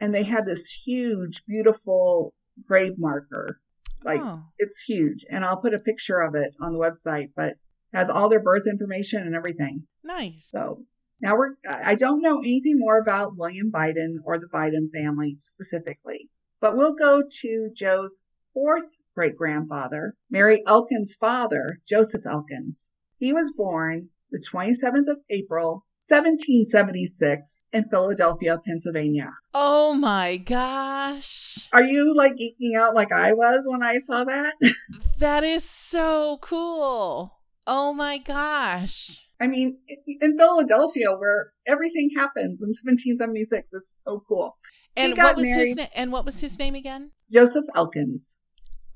[0.00, 2.34] And they have this huge, beautiful
[2.66, 3.60] grave marker
[4.04, 4.42] like oh.
[4.58, 5.24] it's huge.
[5.30, 7.54] And I'll put a picture of it on the website, but
[7.92, 9.84] has all their birth information and everything.
[10.02, 10.48] Nice.
[10.50, 10.84] So
[11.22, 16.28] now we're, I don't know anything more about William Biden or the Biden family specifically,
[16.60, 18.22] but we'll go to Joe's
[18.54, 22.90] fourth great grandfather, Mary Elkins' father, Joseph Elkins.
[23.18, 29.32] He was born the 27th of April, 1776 in Philadelphia, Pennsylvania.
[29.52, 31.68] Oh my gosh.
[31.72, 34.54] Are you like geeking out like I was when I saw that?
[35.18, 37.32] that is so cool.
[37.66, 39.20] Oh my gosh.
[39.40, 39.78] I mean,
[40.20, 44.56] in Philadelphia, where everything happens in 1776, is so cool.
[44.96, 47.10] And what was married, his na- and what was his name again?
[47.32, 48.38] Joseph Elkins.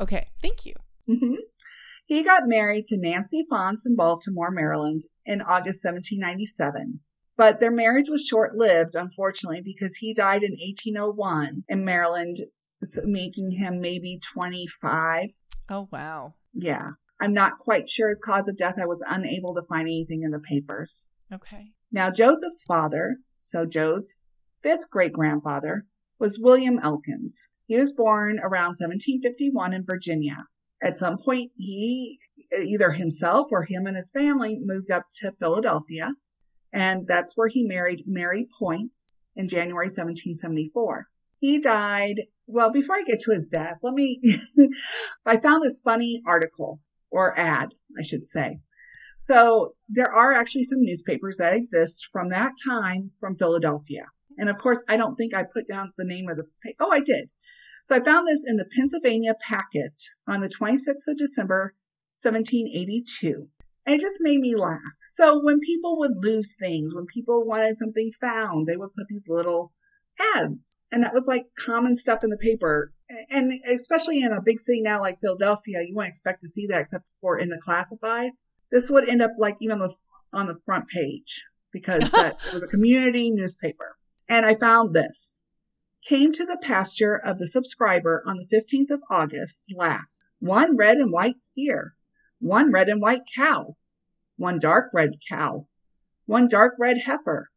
[0.00, 0.74] Okay, thank you.
[1.08, 1.34] Mm-hmm.
[2.06, 7.00] He got married to Nancy Fonts in Baltimore, Maryland in August 1797.
[7.36, 12.36] But their marriage was short lived, unfortunately, because he died in 1801 in Maryland,
[13.04, 15.28] making him maybe 25.
[15.68, 16.34] Oh, wow.
[16.52, 16.92] Yeah.
[17.20, 18.74] I'm not quite sure his cause of death.
[18.80, 21.08] I was unable to find anything in the papers.
[21.32, 21.72] Okay.
[21.92, 24.16] Now, Joseph's father, so Joe's
[24.62, 25.86] fifth great grandfather,
[26.18, 27.48] was William Elkins.
[27.68, 30.48] He was born around 1751 in Virginia
[30.82, 32.18] at some point he
[32.56, 36.14] either himself or him and his family moved up to Philadelphia
[36.72, 41.08] and that's where he married Mary Points in January 1774.
[41.40, 44.20] He died, well, before I get to his death, let me,
[45.26, 48.60] I found this funny article or ad, I should say.
[49.18, 54.06] So there are actually some newspapers that exist from that time from Philadelphia.
[54.36, 56.44] And of course, I don't think I put down the name of the,
[56.78, 57.30] oh, I did.
[57.84, 59.94] So I found this in the Pennsylvania Packet
[60.26, 61.74] on the 26th of December,
[62.22, 63.48] 1782.
[63.86, 64.80] And it just made me laugh.
[65.14, 69.28] So when people would lose things, when people wanted something found, they would put these
[69.28, 69.72] little
[70.34, 70.76] ads.
[70.92, 72.92] And that was like common stuff in the paper.
[73.30, 76.82] And especially in a big city now like Philadelphia, you wouldn't expect to see that
[76.82, 78.32] except for in the classifieds.
[78.70, 79.94] This would end up like even on the,
[80.34, 83.96] on the front page because that, it was a community newspaper.
[84.28, 85.44] And I found this
[86.08, 90.24] came to the pasture of the subscriber on the 15th of August last.
[90.38, 91.94] One red and white steer,
[92.40, 93.76] one red and white cow,
[94.36, 95.66] one dark red cow,
[96.24, 97.50] one dark red heifer,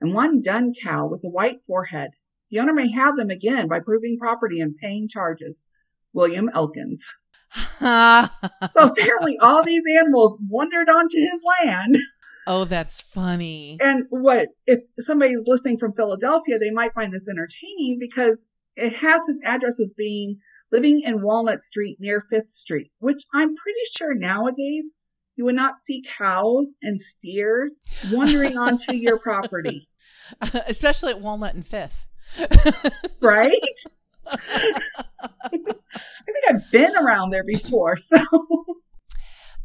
[0.00, 2.12] and one dun cow with a white forehead.
[2.50, 5.66] The owner may have them again by proving property and paying charges.
[6.14, 7.04] William Elkins.
[7.78, 8.28] so
[8.76, 11.98] apparently all these animals wandered onto his land.
[12.46, 13.78] Oh, that's funny.
[13.80, 19.20] And what if somebody's listening from Philadelphia, they might find this entertaining because it has
[19.26, 20.38] his address as being
[20.72, 24.92] living in Walnut Street near Fifth Street, which I'm pretty sure nowadays
[25.36, 29.88] you would not see cows and steers wandering onto your property.
[30.66, 32.06] Especially at Walnut and Fifth.
[33.20, 33.52] right?
[34.26, 38.24] I think I've been around there before, so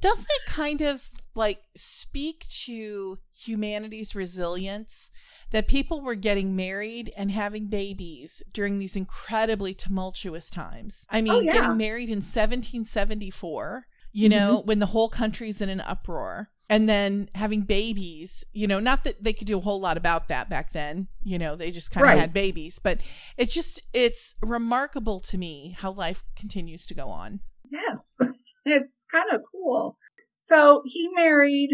[0.01, 1.01] doesn't it kind of
[1.35, 5.11] like speak to humanity's resilience
[5.51, 11.05] that people were getting married and having babies during these incredibly tumultuous times?
[11.09, 11.53] I mean, oh, yeah.
[11.53, 14.37] getting married in 1774, you mm-hmm.
[14.37, 19.03] know, when the whole country's in an uproar and then having babies you know not
[19.03, 21.91] that they could do a whole lot about that back then you know they just
[21.91, 22.19] kind of right.
[22.19, 22.99] had babies but
[23.37, 27.39] it's just it's remarkable to me how life continues to go on
[27.71, 28.17] yes
[28.69, 29.97] it's kind of cool.
[30.35, 31.71] So he married,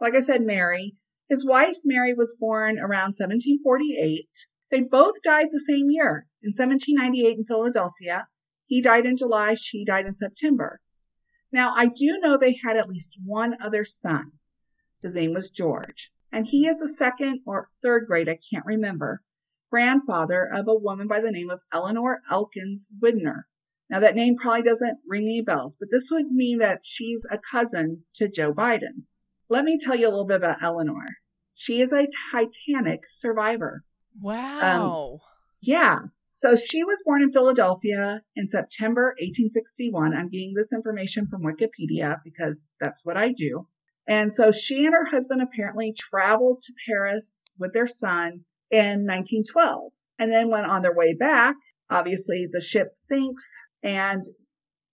[0.00, 0.96] like I said, Mary.
[1.28, 4.28] His wife, Mary, was born around 1748.
[4.70, 8.28] They both died the same year in 1798 in Philadelphia.
[8.66, 10.80] He died in July, she died in September.
[11.52, 14.32] Now, I do know they had at least one other son.
[15.00, 19.22] His name was George, and he is the second or third grade, I can't remember,
[19.70, 23.46] grandfather of a woman by the name of Eleanor Elkins Widener.
[23.88, 27.38] Now, that name probably doesn't ring any bells, but this would mean that she's a
[27.38, 29.04] cousin to Joe Biden.
[29.48, 31.06] Let me tell you a little bit about Eleanor.
[31.54, 33.84] She is a Titanic survivor.
[34.20, 35.12] Wow.
[35.12, 35.18] Um,
[35.60, 35.98] yeah.
[36.32, 40.14] So she was born in Philadelphia in September 1861.
[40.14, 43.68] I'm getting this information from Wikipedia because that's what I do.
[44.06, 49.92] And so she and her husband apparently traveled to Paris with their son in 1912
[50.18, 51.56] and then went on their way back.
[51.88, 53.48] Obviously, the ship sinks
[53.86, 54.24] and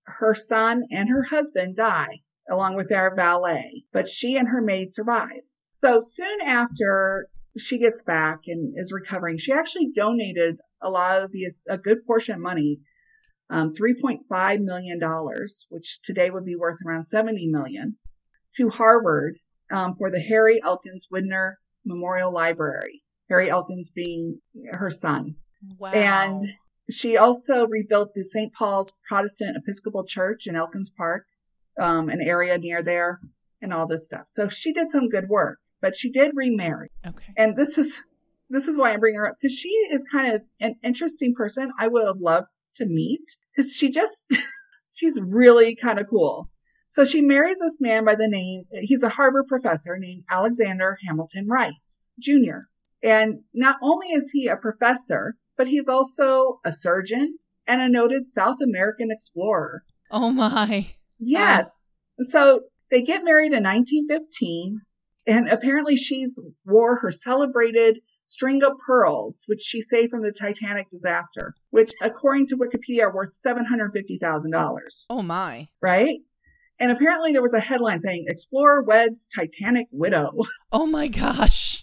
[0.05, 4.93] her son and her husband die along with their valet, but she and her maid
[4.93, 5.41] survive.
[5.73, 11.33] So soon after she gets back and is recovering, she actually donated a lot of
[11.33, 12.81] the a good portion of money,
[13.49, 15.01] um, $3.5 million,
[15.71, 17.97] which today would be worth around 70 million,
[18.57, 19.37] to Harvard
[19.73, 23.03] um, for the Harry Elkins Widener Memorial Library.
[23.31, 24.41] Harry Elkins being
[24.73, 25.37] her son.
[25.79, 25.93] Wow.
[25.93, 26.41] And
[26.90, 28.53] she also rebuilt the St.
[28.53, 31.27] Paul's Protestant Episcopal Church in Elkins Park,
[31.81, 33.21] um, an area near there,
[33.61, 34.27] and all this stuff.
[34.27, 36.90] So she did some good work, but she did remarry.
[37.07, 37.33] Okay.
[37.37, 37.92] And this is
[38.51, 41.73] this is why I bring her up because she is kind of an interesting person.
[41.79, 44.35] I would have loved to meet because she just
[44.90, 46.51] she's really kind of cool.
[46.88, 51.49] So she marries this man by the name he's a Harvard professor named Alexander Hamilton
[51.49, 52.66] Rice Jr.
[53.03, 58.27] And not only is he a professor, but he's also a surgeon and a noted
[58.27, 59.85] South American explorer.
[60.11, 60.95] Oh my.
[61.19, 61.71] Yes.
[62.31, 64.81] So they get married in 1915
[65.27, 70.88] and apparently she's wore her celebrated string of pearls, which she saved from the Titanic
[70.91, 75.07] disaster, which according to Wikipedia are worth $750,000.
[75.11, 75.69] Oh my.
[75.81, 76.21] Right?
[76.79, 80.33] And apparently there was a headline saying Explorer weds Titanic widow.
[80.75, 81.82] Oh my gosh.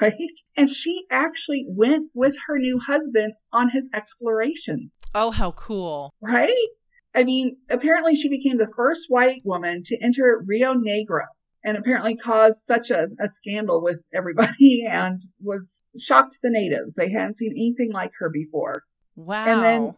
[0.00, 0.12] Right?
[0.56, 4.98] And she actually went with her new husband on his explorations.
[5.14, 6.12] Oh, how cool.
[6.20, 6.66] Right?
[7.14, 11.24] I mean, apparently she became the first white woman to enter Rio Negro
[11.64, 16.94] and apparently caused such a, a scandal with everybody and was shocked the natives.
[16.94, 18.82] They hadn't seen anything like her before.
[19.16, 19.44] Wow.
[19.46, 19.94] And then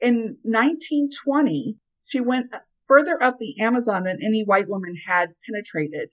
[0.00, 2.52] in 1920, she went
[2.86, 6.08] further up the Amazon than any white woman had penetrated,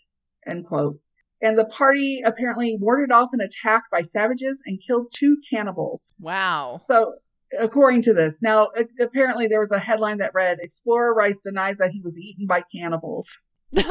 [0.46, 1.00] end quote
[1.44, 6.14] and the party apparently warded off an attack by savages and killed two cannibals.
[6.18, 6.80] Wow.
[6.88, 7.16] So,
[7.60, 11.92] according to this, now apparently there was a headline that read Explorer Rice denies that
[11.92, 13.30] he was eaten by cannibals.
[13.74, 13.84] but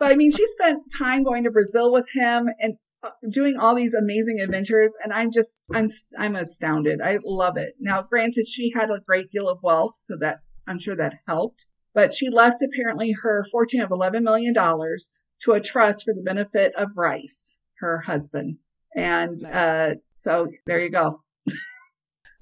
[0.00, 3.94] I mean, she spent time going to Brazil with him and uh, doing all these
[3.94, 8.90] amazing adventures and i'm just i'm i'm astounded i love it now granted she had
[8.90, 13.12] a great deal of wealth so that i'm sure that helped but she left apparently
[13.22, 18.58] her fortune of $11 million to a trust for the benefit of Rice, her husband.
[18.94, 19.54] And nice.
[19.54, 21.22] uh, so there you go.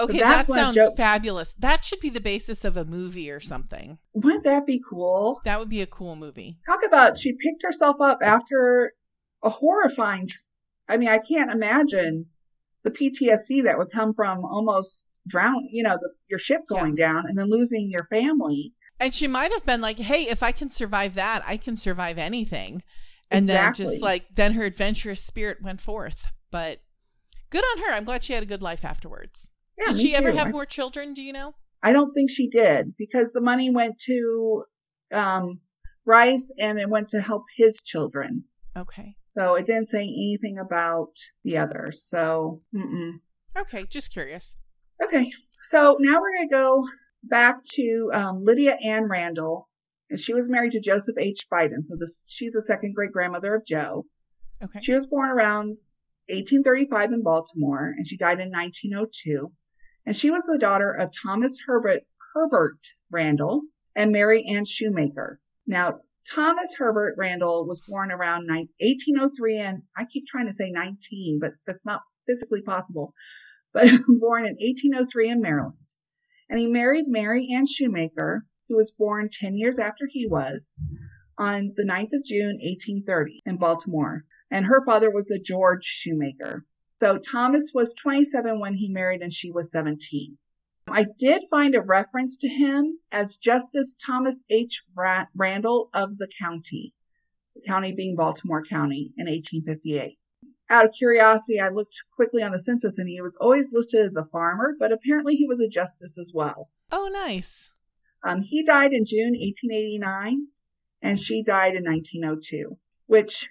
[0.01, 1.55] Okay, so that sounds jo- fabulous.
[1.59, 3.99] That should be the basis of a movie or something.
[4.15, 5.43] Wouldn't that be cool?
[5.45, 6.57] That would be a cool movie.
[6.65, 8.95] Talk about she picked herself up after
[9.45, 10.31] a horrifying.
[10.89, 12.27] I mean, I can't imagine
[12.83, 17.09] the PTSD that would come from almost drown, you know, the, your ship going yeah.
[17.09, 20.53] down and then losing your family And she might have been like, "Hey, if I
[20.53, 22.83] can survive that, I can survive anything."
[23.31, 23.85] And Exactly.
[23.87, 26.19] then just like then her adventurous spirit went forth.
[26.51, 26.81] But
[27.51, 27.93] good on her.
[27.95, 29.49] I'm glad she had a good life afterwards.
[29.79, 31.15] Yeah, Did she ever have I- more children?
[31.15, 31.55] Do you know?
[31.83, 34.65] I don't think she did because the money went to
[35.13, 35.61] um,
[36.05, 38.45] Rice and it went to help his children.
[38.77, 39.17] Okay.
[39.31, 42.05] So it didn't say anything about the others.
[42.07, 43.21] So, mm-mm.
[43.57, 43.87] Okay.
[43.89, 44.57] Just curious.
[45.03, 45.31] okay.
[45.71, 46.85] So now we're going to go
[47.23, 49.69] back to um, Lydia Ann Randall.
[50.09, 51.47] And she was married to Joseph H.
[51.53, 51.83] Biden.
[51.83, 54.07] So this, she's the second great grandmother of Joe.
[54.63, 54.81] Okay.
[54.81, 55.79] She was born around
[56.29, 59.53] 1835 in Baltimore and she died in 1902.
[60.07, 62.03] And she was the daughter of Thomas Herbert,
[62.35, 62.79] Herbert
[63.11, 63.63] Randall
[63.95, 65.41] and Mary Ann Shoemaker.
[65.67, 70.71] Now, Thomas Herbert Randall was born around nine- 1803 and I keep trying to say
[70.71, 73.15] 19, but that's not physically possible.
[73.73, 73.85] But
[74.21, 75.77] born in 1803 in Maryland.
[76.51, 80.77] And he married Mary Ann Shoemaker, who was born 10 years after he was,
[81.39, 86.67] on the 9th of June, 1830 in Baltimore and her father was a George Shoemaker.
[86.99, 90.37] So Thomas was 27 when he married and she was 17.
[90.89, 94.83] I did find a reference to him as Justice Thomas H.
[95.35, 96.93] Randall of the county,
[97.55, 100.19] the county being Baltimore County in 1858.
[100.71, 104.15] Out of curiosity, I looked quickly on the census and he was always listed as
[104.15, 106.71] a farmer, but apparently he was a justice as well.
[106.93, 107.73] Oh, nice.
[108.23, 110.47] Um, he died in June 1889
[111.03, 113.49] and she died in 1902, which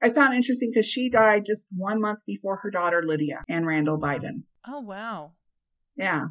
[0.00, 3.98] I found interesting because she died just one month before her daughter Lydia Ann Randall
[3.98, 4.44] Biden.
[4.66, 5.32] Oh, wow.
[5.96, 6.28] Yeah.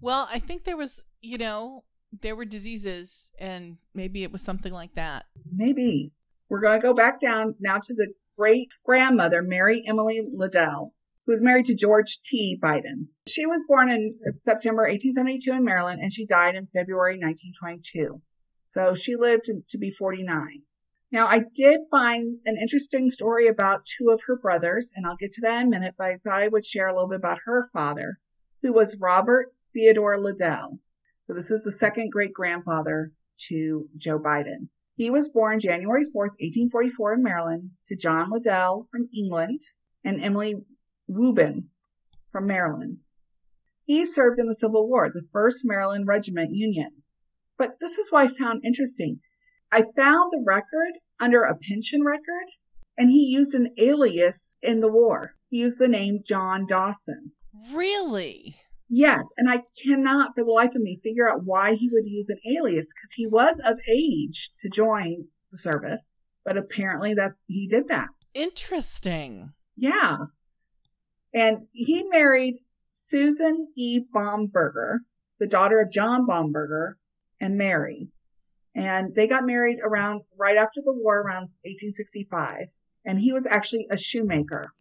[0.00, 1.84] Well, I think there was, you know,
[2.22, 5.26] there were diseases and maybe it was something like that.
[5.52, 6.12] Maybe.
[6.48, 10.94] We're going to go back down now to the great grandmother, Mary Emily Liddell,
[11.26, 12.58] who was married to George T.
[12.62, 13.08] Biden.
[13.26, 18.20] She was born in September 1872 in Maryland and she died in February 1922.
[18.60, 20.62] So she lived to be 49.
[21.12, 25.32] Now, I did find an interesting story about two of her brothers, and I'll get
[25.34, 27.38] to that in a minute, but I thought I would share a little bit about
[27.44, 28.18] her father,
[28.62, 30.80] who was Robert Theodore Liddell.
[31.22, 33.12] So this is the second great grandfather
[33.48, 34.70] to Joe Biden.
[34.96, 39.60] He was born January 4th, 1844 in Maryland to John Liddell from England
[40.04, 40.54] and Emily
[41.10, 41.68] Wubin
[42.30, 42.98] from Maryland.
[43.84, 47.02] He served in the Civil War, the 1st Maryland Regiment Union.
[47.58, 49.20] But this is what I found interesting.
[49.72, 52.50] I found the record under a pension record,
[52.96, 55.34] and he used an alias in the war.
[55.50, 57.32] He used the name John Dawson.
[57.72, 58.54] Really?
[58.96, 62.28] Yes, and I cannot for the life of me figure out why he would use
[62.28, 67.66] an alias because he was of age to join the service, but apparently that's he
[67.66, 68.06] did that.
[68.34, 69.52] Interesting.
[69.76, 70.18] Yeah.
[71.34, 73.98] And he married Susan E.
[74.14, 74.98] Baumberger,
[75.40, 76.92] the daughter of John Baumberger
[77.40, 78.12] and Mary.
[78.76, 82.68] And they got married around right after the war, around 1865.
[83.04, 84.72] And he was actually a shoemaker.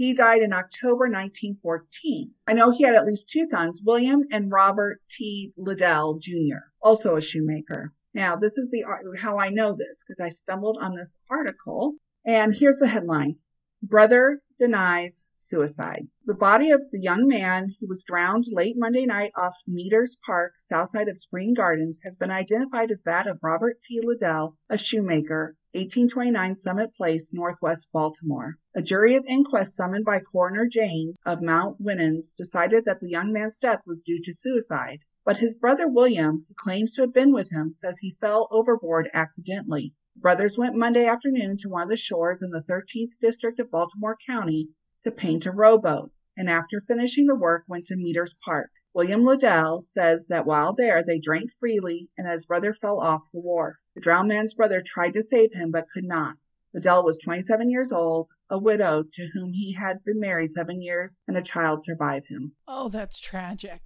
[0.00, 2.32] He died in October 1914.
[2.46, 5.52] I know he had at least two sons, William and Robert T.
[5.58, 7.92] Liddell Jr., also a shoemaker.
[8.14, 8.86] Now, this is the
[9.18, 11.96] how I know this because I stumbled on this article.
[12.24, 13.40] And here's the headline.
[13.82, 16.08] Brother denies suicide.
[16.26, 20.58] The body of the young man who was drowned late Monday night off Meters Park,
[20.58, 23.98] south side of Spring Gardens, has been identified as that of Robert T.
[24.02, 28.58] Liddell, a shoemaker, 1829 Summit Place, Northwest Baltimore.
[28.74, 33.32] A jury of inquest summoned by Coroner James of Mount Winans decided that the young
[33.32, 34.98] man's death was due to suicide.
[35.24, 39.08] But his brother William, who claims to have been with him, says he fell overboard
[39.14, 39.94] accidentally.
[40.16, 44.18] Brothers went Monday afternoon to one of the shores in the 13th district of Baltimore
[44.26, 44.70] County
[45.02, 48.70] to paint a rowboat, and after finishing the work went to Meters Park.
[48.92, 53.40] William Liddell says that while there they drank freely and his brother fell off the
[53.40, 53.76] wharf.
[53.94, 56.38] The drowned man's brother tried to save him but could not.
[56.74, 61.22] Liddell was 27 years old, a widow to whom he had been married seven years,
[61.28, 62.56] and a child survived him.
[62.66, 63.80] Oh, that's tragic.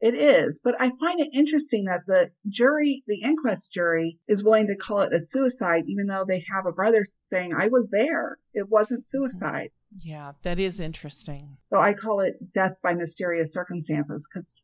[0.00, 4.68] It is, but I find it interesting that the jury, the inquest jury, is willing
[4.68, 8.38] to call it a suicide, even though they have a brother saying, I was there.
[8.54, 9.24] It wasn't mm-hmm.
[9.24, 9.70] suicide.
[9.96, 11.56] Yeah, that is interesting.
[11.66, 14.60] So I call it death by mysterious circumstances because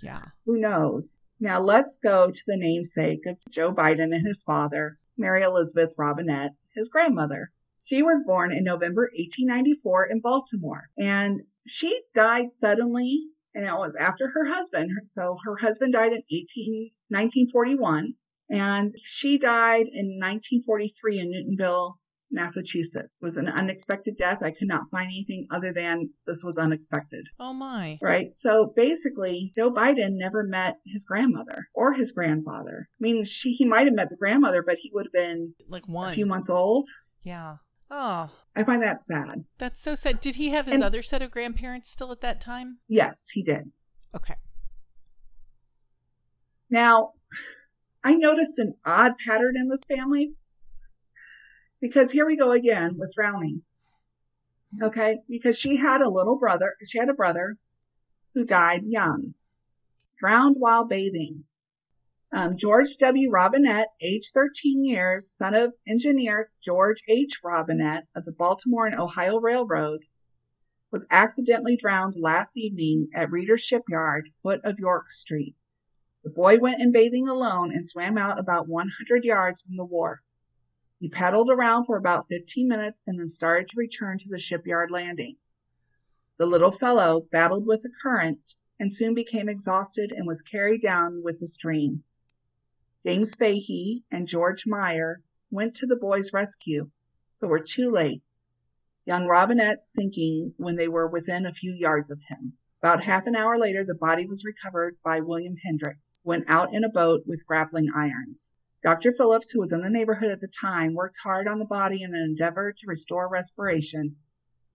[0.00, 0.24] Yeah.
[0.46, 1.18] who knows?
[1.38, 6.54] Now let's go to the namesake of Joe Biden and his father, Mary Elizabeth Robinette,
[6.74, 7.52] his grandmother.
[7.78, 13.96] She was born in November 1894 in Baltimore and she died suddenly and it was
[13.98, 14.90] after her husband.
[15.06, 18.14] So her husband died in 18, 1941
[18.50, 21.94] and she died in 1943 in Newtonville,
[22.30, 23.08] Massachusetts.
[23.20, 24.42] It was an unexpected death.
[24.42, 27.26] I could not find anything other than this was unexpected.
[27.38, 27.98] Oh my.
[28.02, 28.32] Right.
[28.32, 32.88] So basically, Joe Biden never met his grandmother or his grandfather.
[32.90, 35.86] I mean, she, he might have met the grandmother, but he would have been like
[35.86, 36.88] one a few months old.
[37.22, 37.56] Yeah.
[37.90, 38.30] Oh.
[38.54, 39.44] I find that sad.
[39.58, 40.20] That's so sad.
[40.20, 42.78] Did he have his And- other set of grandparents still at that time?
[42.88, 43.72] Yes, he did.
[44.14, 44.34] Okay.
[46.70, 47.14] Now,
[48.04, 50.34] I noticed an odd pattern in this family
[51.80, 53.62] because here we go again with drowning.
[54.82, 57.56] Okay, because she had a little brother, she had a brother
[58.34, 59.32] who died young,
[60.20, 61.44] drowned while bathing.
[62.30, 63.30] Um, George W.
[63.30, 67.40] Robinette, age 13 years, son of engineer George H.
[67.42, 70.04] Robinette of the Baltimore and Ohio Railroad,
[70.90, 75.56] was accidentally drowned last evening at Reader's Shipyard, foot of York Street.
[76.22, 80.20] The boy went in bathing alone and swam out about 100 yards from the wharf.
[81.00, 84.90] He paddled around for about 15 minutes and then started to return to the shipyard
[84.90, 85.38] landing.
[86.36, 91.22] The little fellow battled with the current and soon became exhausted and was carried down
[91.22, 92.04] with the stream.
[93.02, 96.90] James Fahey and George Meyer went to the boy's rescue,
[97.40, 98.22] but were too late.
[99.04, 102.54] Young Robinette sinking when they were within a few yards of him.
[102.82, 106.74] About half an hour later, the body was recovered by William Hendricks, who went out
[106.74, 108.52] in a boat with grappling irons.
[108.82, 109.12] Dr.
[109.12, 112.14] Phillips, who was in the neighborhood at the time, worked hard on the body in
[112.14, 114.16] an endeavor to restore respiration,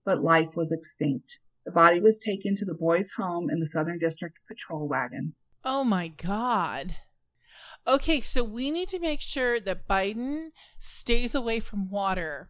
[0.04, 1.38] but life was extinct.
[1.64, 5.34] The body was taken to the boy's home in the Southern District patrol wagon.
[5.64, 6.96] Oh my God.
[7.86, 12.48] Okay, so we need to make sure that Biden stays away from water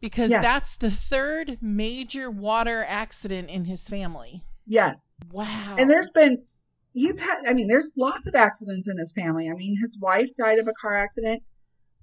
[0.00, 0.42] because Yes.
[0.42, 4.42] that's the third major water accident in his family.
[4.66, 5.20] Yes.
[5.30, 5.76] Wow.
[5.78, 6.44] And there's been,
[6.94, 9.48] he's had, I mean, there's lots of accidents in his family.
[9.50, 11.42] I mean, his wife died of a car accident.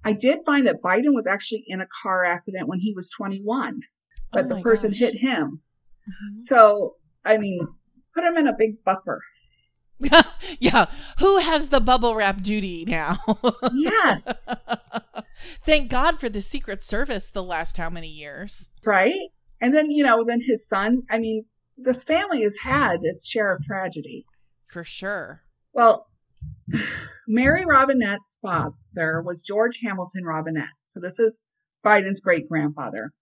[0.04, 3.80] I did find that Biden was actually in a car accident when he was 21,
[4.32, 5.00] but Oh the person gosh.
[5.00, 5.62] hit him.
[6.08, 6.36] Mhm.
[6.36, 7.66] So, I mean,
[8.14, 9.20] put him in a big buffer.
[10.60, 10.86] yeah.
[11.18, 13.18] Who has the bubble wrap duty now?
[13.72, 14.26] Yes.
[15.66, 18.68] Thank God for the Secret Service the last how many years?
[18.84, 19.30] right?
[19.60, 21.44] And then, you know, then his son, I mean,
[21.76, 24.24] this family has had its share of tragedy.
[24.66, 25.42] For sure.
[25.72, 26.08] Well,
[27.28, 30.74] Mary Robinette's father was George Hamilton Robinette.
[30.84, 31.40] So this is
[31.84, 33.12] Biden's great grandfather.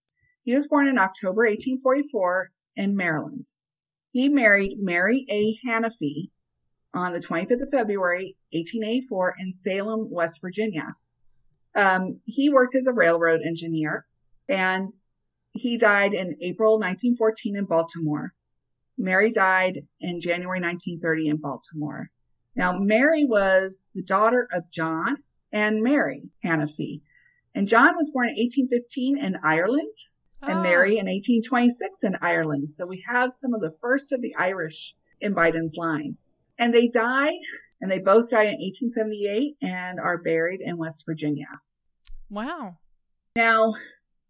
[0.43, 3.47] He was born in October 1844 in Maryland.
[4.11, 5.57] He married Mary A.
[5.67, 6.31] Hannafy
[6.95, 10.95] on the 25th of February, 1884 in Salem, West Virginia.
[11.75, 14.07] Um, he worked as a railroad engineer
[14.49, 14.93] and
[15.53, 18.35] he died in April 1914 in Baltimore.
[18.99, 22.11] Mary died in January 1930 in Baltimore.
[22.55, 25.23] Now, Mary was the daughter of John
[25.53, 27.03] and Mary Hannafy.
[27.55, 29.95] And John was born in 1815 in Ireland
[30.43, 32.71] and Ah, Mary in 1826 in Ireland.
[32.71, 36.17] So we have some of the first of the Irish in Biden's line.
[36.59, 37.39] And they died,
[37.81, 41.61] and they both died in 1878 and are buried in West Virginia.
[42.31, 42.79] Wow.
[43.37, 43.75] Now,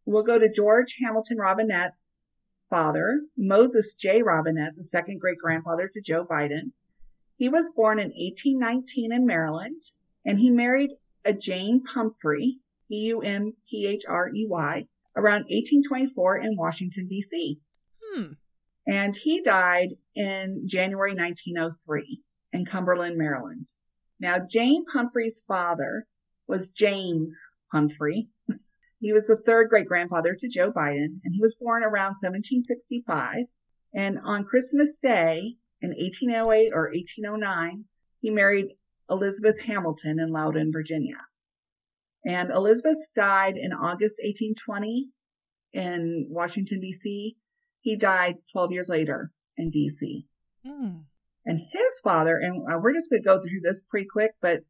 [0.04, 2.26] we'll go to George Hamilton Robinette's
[2.68, 4.22] father, Moses J.
[4.22, 6.72] Robinette, the second great grandfather to Joe Biden.
[7.36, 9.82] He was born in 1819 in Maryland,
[10.24, 10.90] and he married
[11.24, 12.58] a Jane Pumphrey,
[12.88, 17.60] P-U-M-P-H-R-E-Y, around 1824 in Washington, D.C.
[18.02, 18.32] Hmm.
[18.86, 22.22] And he died in January 1903
[22.52, 23.68] in Cumberland, Maryland.
[24.20, 26.06] Now, Jane Humphrey's father
[26.46, 27.36] was James
[27.72, 28.30] Humphrey.
[28.98, 33.44] He was the third great grandfather to Joe Biden, and he was born around 1765.
[33.92, 37.84] And on Christmas Day in 1808 or 1809,
[38.22, 38.74] he married
[39.10, 41.20] Elizabeth Hamilton in Loudoun, Virginia.
[42.24, 45.10] And Elizabeth died in August 1820
[45.74, 47.36] in Washington, D.C.
[47.86, 50.26] He died 12 years later in D.C.
[50.66, 51.02] Hmm.
[51.44, 54.64] And his father, and uh, we're just going to go through this pretty quick, but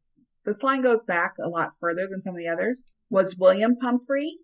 [0.45, 4.37] this line goes back a lot further than some of the others, was William Pumphrey,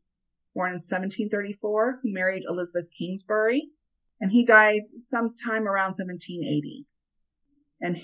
[0.55, 3.69] born in 1734, who married Elizabeth Kingsbury,
[4.19, 6.88] and he died sometime around 1780.
[7.80, 8.01] And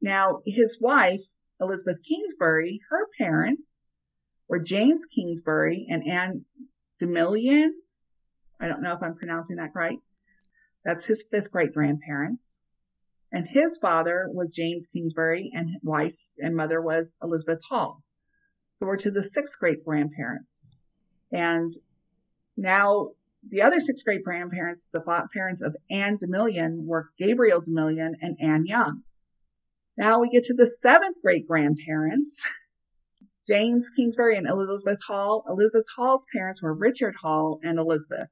[0.00, 1.22] now his wife,
[1.60, 3.80] Elizabeth Kingsbury, her parents
[4.48, 6.44] were James Kingsbury and Anne
[7.02, 7.70] DeMillion.
[8.60, 9.98] I don't know if I'm pronouncing that right.
[10.84, 12.58] That's his fifth great grandparents.
[13.30, 18.02] And his father was James Kingsbury and his wife and mother was Elizabeth Hall.
[18.74, 20.72] So we're to the sixth great grandparents.
[21.30, 21.72] And
[22.56, 23.12] now
[23.48, 25.00] the other six great grandparents, the
[25.32, 29.02] parents of Anne DeMillion were Gabriel DeMillion and Anne Young.
[29.96, 32.40] Now we get to the seventh great grandparents.
[33.48, 35.44] James Kingsbury and Elizabeth Hall.
[35.48, 38.28] Elizabeth Hall's parents were Richard Hall and Elizabeth.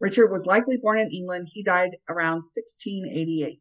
[0.00, 1.48] Richard was likely born in England.
[1.50, 3.60] He died around 1688.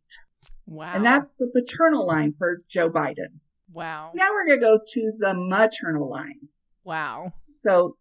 [0.68, 0.94] Wow.
[0.94, 3.40] And that's the paternal line for Joe Biden.
[3.72, 4.12] wow.
[4.14, 6.50] Now we're going to go to the maternal line.
[6.84, 7.34] Wow.
[7.56, 7.98] So,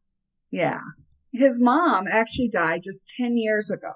[0.50, 0.80] yeah.
[1.32, 3.92] His mom actually died just 10 years ago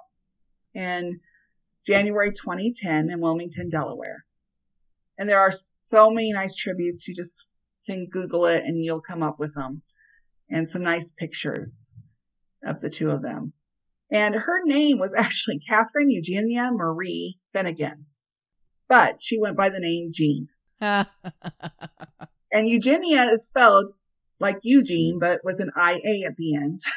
[0.75, 1.21] in
[1.87, 4.25] January 2010 in Wilmington, Delaware.
[5.19, 7.07] And there are so many nice tributes.
[7.09, 7.51] You just
[7.87, 9.83] can Google it and you'll come up with them.
[10.49, 11.91] And some nice pictures
[12.65, 13.53] of the two of them.
[14.11, 18.07] And her name was actually Catherine Eugenia Marie Finnegan,
[18.89, 20.49] but she went by the name Jean.
[22.53, 23.95] And Eugenia is spelled
[24.41, 26.81] like Eugene, but with an IA at the end.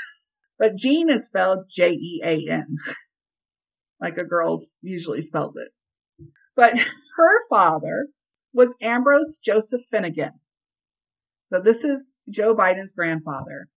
[0.59, 2.77] But Jean is spelled J E A N,
[3.99, 5.73] like a girl usually spells it.
[6.55, 8.07] But her father
[8.53, 10.39] was Ambrose Joseph Finnegan.
[11.47, 13.67] So this is Joe Biden's grandfather.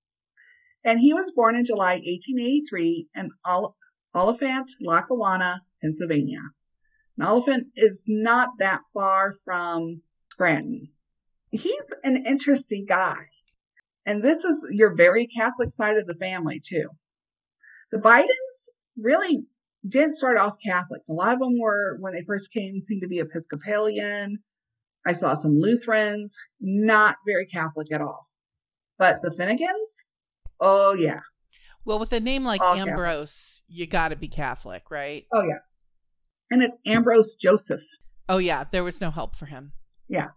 [0.86, 3.30] And he was born in July 1883 in
[4.14, 6.38] Olyphant, Lackawanna, Pennsylvania.
[7.18, 10.90] And Olyphant is not that far from Scranton.
[11.50, 13.16] He's an interesting guy.
[14.06, 16.88] And this is your very Catholic side of the family, too.
[17.90, 19.44] The Bidens really
[19.84, 21.02] didn't start off Catholic.
[21.10, 24.38] A lot of them were, when they first came, seemed to be Episcopalian.
[25.04, 28.28] I saw some Lutherans, not very Catholic at all.
[28.98, 30.06] But the Finnegans,
[30.60, 31.20] oh yeah,
[31.86, 32.90] well, with a name like oh, All Catholic.
[32.90, 35.24] Ambrose, you got to be Catholic, right?
[35.32, 35.60] oh yeah.
[36.50, 37.80] And it's Ambrose Joseph.
[38.28, 39.72] Oh yeah, there was no help for him.
[40.08, 40.28] Yeah.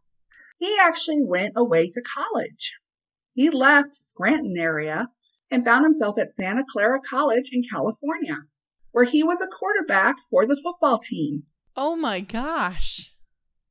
[0.59, 2.74] He actually went away to college.
[3.34, 5.09] He left Scranton area
[5.49, 8.38] and found himself at Santa Clara College in California,
[8.91, 11.43] where he was a quarterback for the football team.
[11.76, 13.11] Oh my gosh.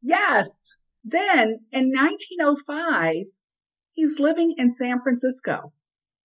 [0.02, 0.48] Yes.
[1.04, 3.26] Then in 1905,
[3.92, 5.72] he's living in San Francisco.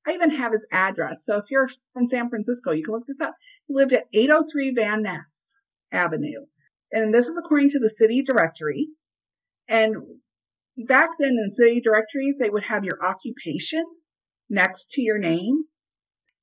[0.06, 1.24] I even have his address.
[1.26, 3.36] So if you're from San Francisco, you can look this up.
[3.66, 5.58] He lived at 803 Van Ness
[5.91, 6.45] Avenue.
[6.91, 8.89] And this is according to the city directory.
[9.68, 9.95] And
[10.78, 13.86] back then in city directories, they would have your occupation
[14.49, 15.64] next to your name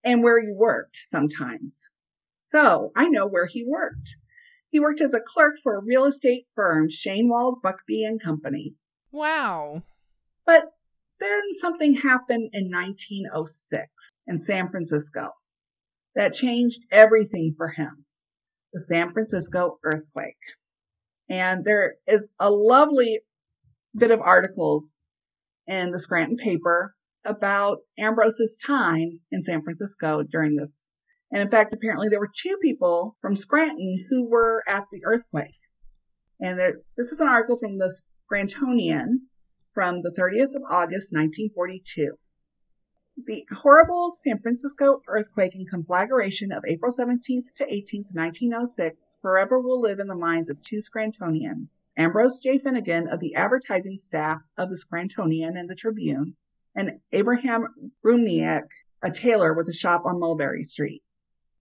[0.03, 1.83] and where you worked sometimes.
[2.43, 4.17] So I know where he worked.
[4.71, 8.75] He worked as a clerk for a real estate firm, Shainwald, Buckbee and Company.
[9.13, 9.83] Wow.
[10.47, 10.73] But
[11.21, 13.89] then something happened in 1906
[14.27, 15.31] in San Francisco
[16.14, 18.05] that changed everything for him.
[18.73, 20.37] The San Francisco earthquake.
[21.29, 23.21] And there is a lovely
[23.97, 24.97] bit of articles
[25.66, 26.95] in the Scranton paper
[27.25, 30.89] about Ambrose's time in San Francisco during this.
[31.31, 35.55] And in fact, apparently there were two people from Scranton who were at the earthquake.
[36.41, 37.95] And there, this is an article from the
[38.31, 39.27] Scrantonian
[39.81, 42.12] from the 30th of August, 1942.
[43.24, 49.81] The horrible San Francisco earthquake and conflagration of April 17th to 18th, 1906 forever will
[49.81, 52.59] live in the minds of two Scrantonians, Ambrose J.
[52.59, 56.37] Finnegan of the advertising staff of the Scrantonian and the Tribune,
[56.74, 58.68] and Abraham Rumniak,
[59.03, 61.03] a tailor with a shop on Mulberry Street.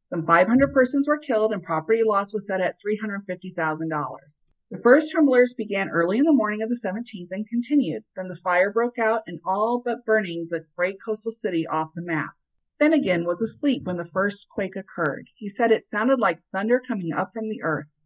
[0.09, 4.43] Some 500 persons were killed and property loss was set at $350,000.
[4.71, 8.03] The first tremblers began early in the morning of the 17th and continued.
[8.15, 12.03] Then the fire broke out and all but burning the great coastal city off the
[12.03, 12.35] map.
[12.77, 15.31] Finnegan was asleep when the first quake occurred.
[15.33, 18.01] He said it sounded like thunder coming up from the earth.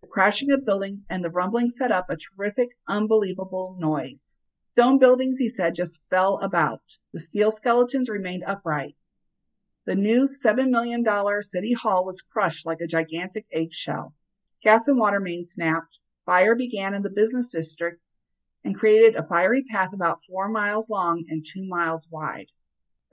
[0.00, 4.36] The crashing of buildings and the rumbling set up a terrific, unbelievable noise.
[4.62, 6.98] Stone buildings, he said, just fell about.
[7.12, 8.94] The steel skeletons remained upright.
[9.86, 11.04] The new $7 million
[11.42, 14.14] city hall was crushed like a gigantic eggshell.
[14.66, 16.00] Gas and water mains snapped.
[16.24, 18.02] Fire began in the business district
[18.64, 22.48] and created a fiery path about four miles long and two miles wide.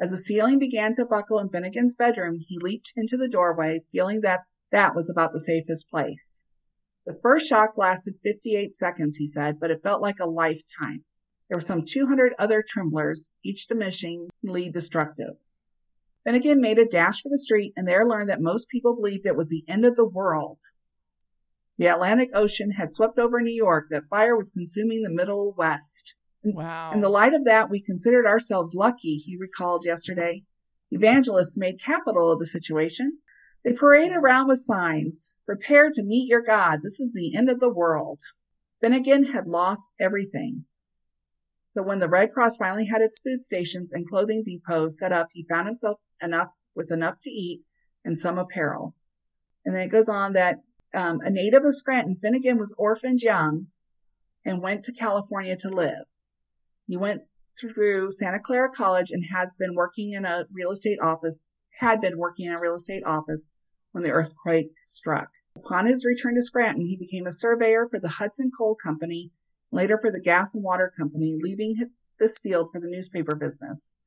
[0.01, 4.21] As the ceiling began to buckle in Finnegan's bedroom, he leaped into the doorway, feeling
[4.21, 6.43] that that was about the safest place.
[7.05, 11.05] The first shock lasted 58 seconds, he said, but it felt like a lifetime.
[11.49, 15.37] There were some 200 other tremblers, each diminishingly destructive.
[16.23, 19.35] Finnegan made a dash for the street and there learned that most people believed it
[19.35, 20.57] was the end of the world.
[21.77, 26.15] The Atlantic Ocean had swept over New York, that fire was consuming the Middle West.
[26.43, 26.91] Wow.
[26.93, 30.43] In the light of that, we considered ourselves lucky, he recalled yesterday.
[30.91, 33.19] Evangelists made capital of the situation.
[33.63, 36.81] They paraded around with signs, prepare to meet your God.
[36.83, 38.19] This is the end of the world.
[38.79, 40.65] Finnegan had lost everything.
[41.67, 45.29] So when the Red Cross finally had its food stations and clothing depots set up,
[45.31, 47.63] he found himself enough with enough to eat
[48.05, 48.95] and some apparel.
[49.65, 50.57] And then it goes on that
[50.93, 53.67] um, a native of Scranton, Finnegan was orphaned young
[54.45, 56.05] and went to California to live.
[56.87, 57.23] He went
[57.59, 62.17] through Santa Clara College and has been working in a real estate office, had been
[62.17, 63.49] working in a real estate office
[63.91, 65.29] when the earthquake struck.
[65.55, 69.31] Upon his return to Scranton, he became a surveyor for the Hudson Coal Company,
[69.71, 71.75] later for the Gas and Water Company, leaving
[72.19, 73.97] this field for the newspaper business.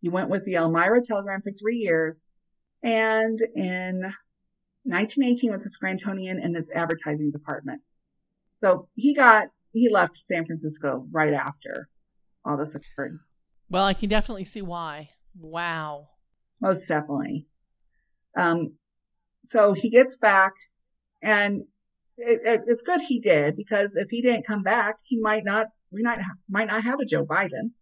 [0.00, 2.26] He went with the Elmira Telegram for three years,
[2.82, 4.14] and in
[4.84, 7.82] 1918 with the Scrantonian and its advertising department.
[8.62, 11.88] So he got he left San Francisco right after
[12.44, 13.18] all this occurred.
[13.68, 15.08] Well, I can definitely see why.
[15.38, 16.08] Wow.
[16.60, 17.46] Most definitely.
[18.36, 18.74] Um,
[19.42, 20.52] so he gets back,
[21.22, 21.62] and
[22.16, 25.66] it, it, it's good he did because if he didn't come back, he might not
[25.90, 27.72] we might might not have a Joe Biden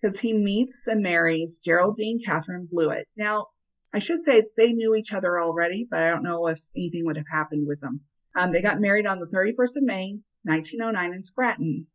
[0.00, 3.08] because he meets and marries Geraldine Catherine Blewett.
[3.16, 3.46] Now,
[3.94, 7.16] I should say they knew each other already, but I don't know if anything would
[7.16, 8.00] have happened with them.
[8.34, 11.86] Um, they got married on the 31st of May, 1909 in Scranton.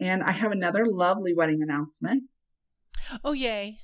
[0.00, 2.24] And I have another lovely wedding announcement.
[3.22, 3.78] Oh, yay.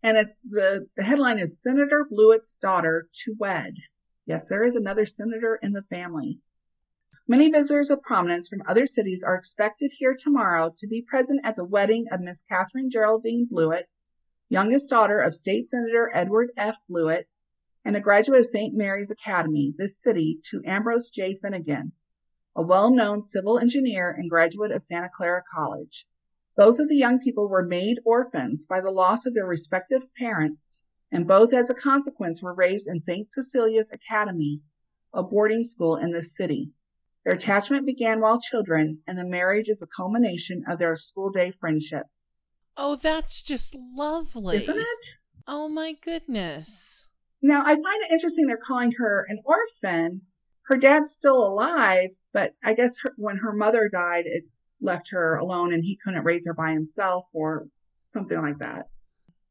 [0.00, 3.74] And it, the, the headline is Senator Blewett's daughter to wed.
[4.24, 6.40] Yes, there is another senator in the family.
[7.26, 11.56] Many visitors of prominence from other cities are expected here tomorrow to be present at
[11.56, 13.88] the wedding of Miss Catherine Geraldine Blewett,
[14.48, 16.76] youngest daughter of State Senator Edward F.
[16.88, 17.28] Blewett,
[17.84, 18.74] and a graduate of St.
[18.74, 21.36] Mary's Academy, this city, to Ambrose J.
[21.42, 21.92] Finnegan,
[22.54, 26.06] a well-known civil engineer and graduate of Santa Clara College.
[26.56, 30.84] Both of the young people were made orphans by the loss of their respective parents,
[31.10, 33.28] and both as a consequence were raised in St.
[33.28, 34.62] Cecilia's Academy,
[35.12, 36.72] a boarding school in this city.
[37.24, 41.50] Their attachment began while children, and the marriage is a culmination of their school day
[41.50, 42.06] friendship.
[42.76, 44.58] Oh, that's just lovely.
[44.58, 45.04] Isn't it?
[45.46, 46.68] Oh my goodness.
[47.42, 50.22] Now, I find it interesting they're calling her an orphan.
[50.64, 54.44] Her dad's still alive, but I guess her, when her mother died, it
[54.80, 57.68] left her alone and he couldn't raise her by himself or
[58.08, 58.88] something like that.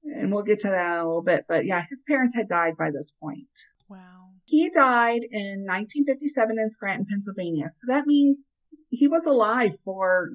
[0.03, 1.45] And we'll get to that in a little bit.
[1.47, 3.47] But yeah, his parents had died by this point.
[3.89, 4.29] Wow.
[4.43, 7.69] He died in 1957 in Scranton, Pennsylvania.
[7.69, 8.49] So that means
[8.89, 10.31] he was alive for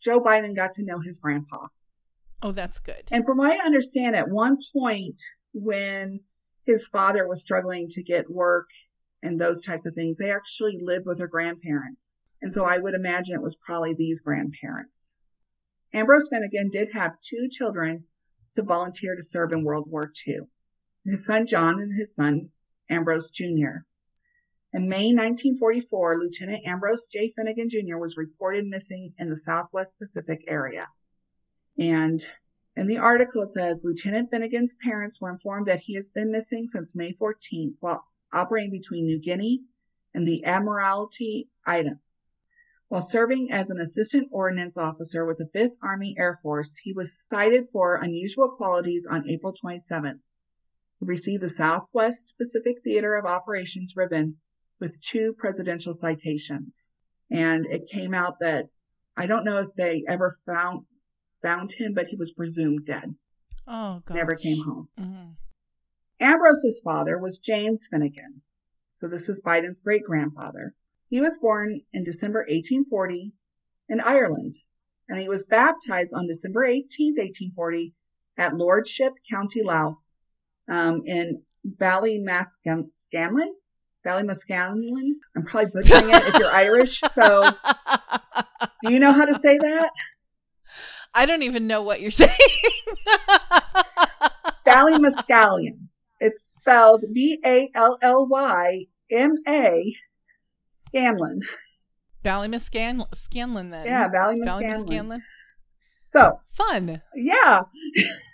[0.00, 1.68] Joe Biden got to know his grandpa.
[2.42, 3.08] Oh, that's good.
[3.10, 5.20] And from what I understand, at one point
[5.52, 6.20] when
[6.64, 8.68] his father was struggling to get work
[9.22, 12.16] and those types of things, they actually lived with their grandparents.
[12.42, 15.16] And so I would imagine it was probably these grandparents.
[15.92, 18.04] Ambrose Finnegan did have two children
[18.54, 20.40] to volunteer to serve in World War II.
[21.04, 22.50] His son John and his son
[22.90, 23.84] Ambrose Jr.
[24.72, 27.32] In May 1944, Lieutenant Ambrose J.
[27.36, 27.96] Finnegan Jr.
[27.96, 30.88] was reported missing in the Southwest Pacific area.
[31.78, 32.24] And
[32.76, 36.66] in the article, it says Lieutenant Finnegan's parents were informed that he has been missing
[36.66, 39.64] since May 14th while operating between New Guinea
[40.12, 42.00] and the Admiralty Islands.
[42.88, 47.26] While serving as an assistant ordnance officer with the 5th Army Air Force, he was
[47.28, 50.20] cited for unusual qualities on April 27th.
[51.00, 54.36] He received the Southwest Pacific Theater of Operations ribbon
[54.78, 56.92] with two presidential citations.
[57.30, 58.66] And it came out that
[59.16, 60.86] I don't know if they ever found
[61.44, 63.14] found him, but he was presumed dead.
[63.68, 64.14] Oh, God.
[64.14, 64.88] Never came home.
[64.98, 65.30] Mm-hmm.
[66.20, 68.40] Ambrose's father was James Finnegan.
[68.90, 70.74] So this is Biden's great grandfather.
[71.08, 73.32] He was born in December 1840
[73.88, 74.54] in Ireland,
[75.08, 77.94] and he was baptized on December 18, 1840
[78.38, 80.02] at Lordship, County Louth,
[80.68, 82.88] um, in Ballymascanlon.
[84.06, 85.12] Ballymascanlon.
[85.36, 87.00] I'm probably butchering it if you're Irish.
[87.12, 87.50] So,
[88.82, 89.90] do you know how to say that?
[91.14, 92.30] I don't even know what you're saying.
[94.66, 95.88] Ballymascallion.
[96.20, 99.94] It's spelled B A L L Y M A
[100.66, 101.40] Scanlon.
[102.24, 103.86] Ballymascanlon Scanlon then.
[103.86, 104.86] Yeah, Ballymascanlon.
[104.86, 105.20] Ballymascanlon.
[106.06, 107.02] So fun.
[107.14, 107.62] Yeah.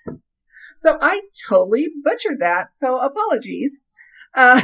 [0.78, 2.68] so I totally butchered that.
[2.74, 3.80] So apologies.
[4.34, 4.60] Uh,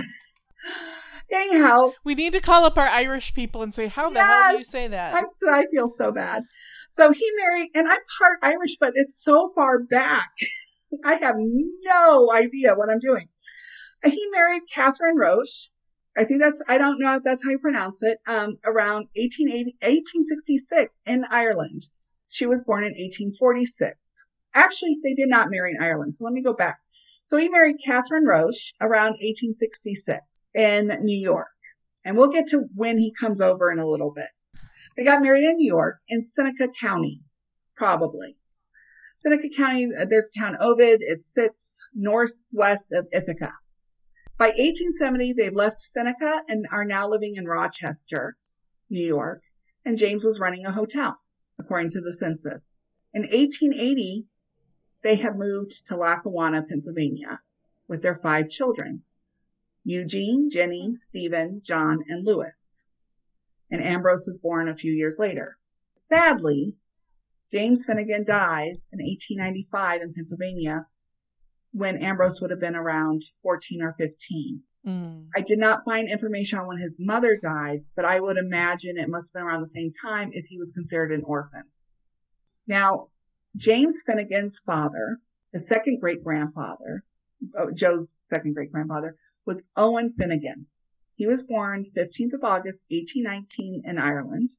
[1.32, 4.52] anyhow, we need to call up our Irish people and say, "How the yes, hell
[4.52, 6.44] do you say that?" I, I feel so bad.
[6.96, 10.30] So he married, and I'm part Irish, but it's so far back.
[11.04, 13.28] I have no idea what I'm doing.
[14.02, 15.68] He married Catherine Roche.
[16.16, 21.00] I think that's, I don't know if that's how you pronounce it, um, around 1866
[21.04, 21.82] in Ireland.
[22.28, 23.98] She was born in 1846.
[24.54, 26.78] Actually, they did not marry in Ireland, so let me go back.
[27.24, 30.24] So he married Catherine Roche around 1866
[30.54, 31.48] in New York.
[32.06, 34.28] And we'll get to when he comes over in a little bit.
[34.96, 37.22] They got married in New York in Seneca County,
[37.74, 38.36] probably.
[39.20, 41.00] Seneca County, uh, there's a town Ovid.
[41.00, 43.54] It sits northwest of Ithaca.
[44.38, 48.36] By 1870, they've left Seneca and are now living in Rochester,
[48.90, 49.42] New York,
[49.84, 51.18] and James was running a hotel,
[51.58, 52.76] according to the census.
[53.14, 54.26] In 1880,
[55.02, 57.40] they had moved to Lackawanna, Pennsylvania,
[57.88, 59.04] with their five children
[59.84, 62.75] Eugene, Jenny, Stephen, John, and Louis.
[63.70, 65.56] And Ambrose was born a few years later.
[66.08, 66.76] Sadly,
[67.50, 70.86] James Finnegan dies in 1895 in Pennsylvania
[71.72, 74.62] when Ambrose would have been around 14 or 15.
[74.86, 75.28] Mm.
[75.36, 79.08] I did not find information on when his mother died, but I would imagine it
[79.08, 81.64] must have been around the same time if he was considered an orphan.
[82.66, 83.08] Now,
[83.56, 85.18] James Finnegan's father,
[85.52, 87.04] his second great grandfather,
[87.58, 90.66] oh, Joe's second great grandfather, was Owen Finnegan.
[91.16, 94.50] He was born 15th of August, 1819 in Ireland,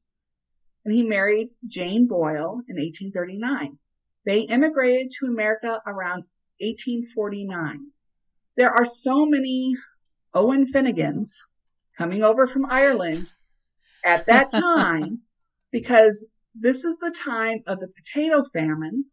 [0.84, 3.78] and he married Jane Boyle in 1839.
[4.24, 6.24] They immigrated to America around
[6.58, 7.92] 1849.
[8.56, 9.76] There are so many
[10.34, 11.36] Owen Finnegans
[11.96, 13.34] coming over from Ireland
[14.04, 15.22] at that time
[15.70, 19.04] because this is the time of the potato famine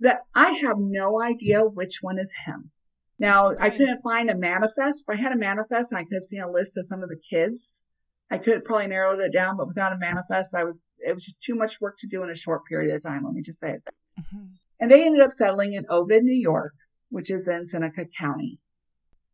[0.00, 2.72] that I have no idea which one is him.
[3.18, 5.04] Now, I couldn't find a manifest.
[5.06, 7.20] If I had a manifest I could have seen a list of some of the
[7.30, 7.84] kids,
[8.30, 11.42] I could probably narrowed it down, but without a manifest, I was, it was just
[11.42, 13.24] too much work to do in a short period of time.
[13.24, 13.82] Let me just say it.
[14.20, 14.44] Mm-hmm.
[14.80, 16.74] And they ended up settling in Ovid, New York,
[17.08, 18.60] which is in Seneca County.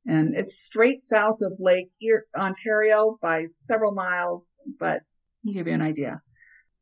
[0.06, 1.90] And it's straight south of Lake
[2.36, 5.02] Ontario by several miles, but
[5.46, 6.22] I'll give you an idea.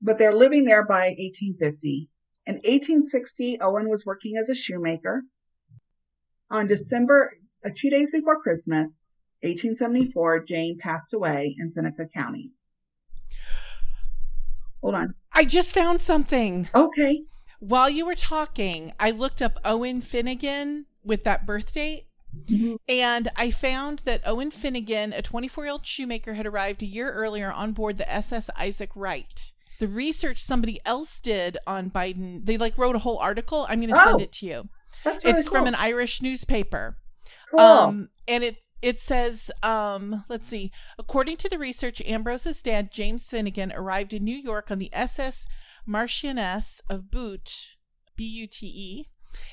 [0.00, 2.08] But they're living there by 1850.
[2.46, 5.22] In 1860, Owen was working as a shoemaker.
[6.52, 7.32] On December,
[7.64, 12.52] uh, two days before Christmas, 1874, Jane passed away in Seneca County.
[14.82, 15.14] Hold on.
[15.32, 16.68] I just found something.
[16.74, 17.22] Okay.
[17.58, 22.06] While you were talking, I looked up Owen Finnegan with that birth date
[22.46, 22.76] Mm-hmm.
[22.88, 27.12] And I found that Owen Finnegan, a 24 year old shoemaker, had arrived a year
[27.12, 29.52] earlier on board the SS Isaac Wright.
[29.78, 33.66] The research somebody else did on Biden, they like wrote a whole article.
[33.68, 34.68] I'm going to oh, send it to you.
[35.04, 35.58] That's really it's cool.
[35.58, 36.96] from an Irish newspaper.
[37.50, 37.60] Cool.
[37.60, 40.72] Um, and it it says, um, let's see.
[40.98, 45.46] According to the research, Ambrose's dad, James Finnegan, arrived in New York on the SS
[45.86, 47.76] Marchioness of Bute,
[48.16, 49.06] B U T E,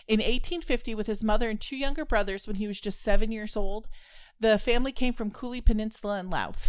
[0.08, 3.56] in 1850, with his mother and two younger brothers when he was just seven years
[3.56, 3.88] old,
[4.40, 6.68] the family came from Cooley Peninsula in Louth.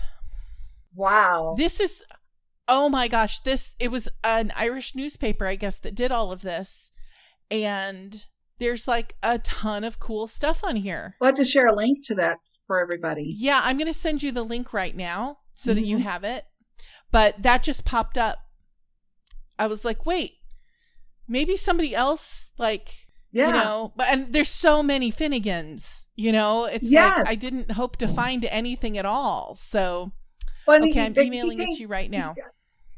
[0.94, 1.54] Wow.
[1.56, 2.04] This is,
[2.68, 6.42] oh my gosh, this, it was an Irish newspaper, I guess, that did all of
[6.42, 6.90] this.
[7.50, 8.26] And
[8.60, 11.16] there's like a ton of cool stuff on here.
[11.20, 13.34] We'll have to share a link to that for everybody.
[13.36, 15.80] Yeah, I'm going to send you the link right now so mm-hmm.
[15.80, 16.06] that you mm-hmm.
[16.06, 16.44] have it.
[17.10, 18.38] But that just popped up.
[19.58, 20.34] I was like, wait,
[21.30, 22.90] maybe somebody else like
[23.30, 23.46] yeah.
[23.46, 27.18] you know but and there's so many finnegans you know it's yes.
[27.18, 30.10] like i didn't hope to find anything at all so
[30.66, 32.34] well, okay he, i'm emailing he, it to you right now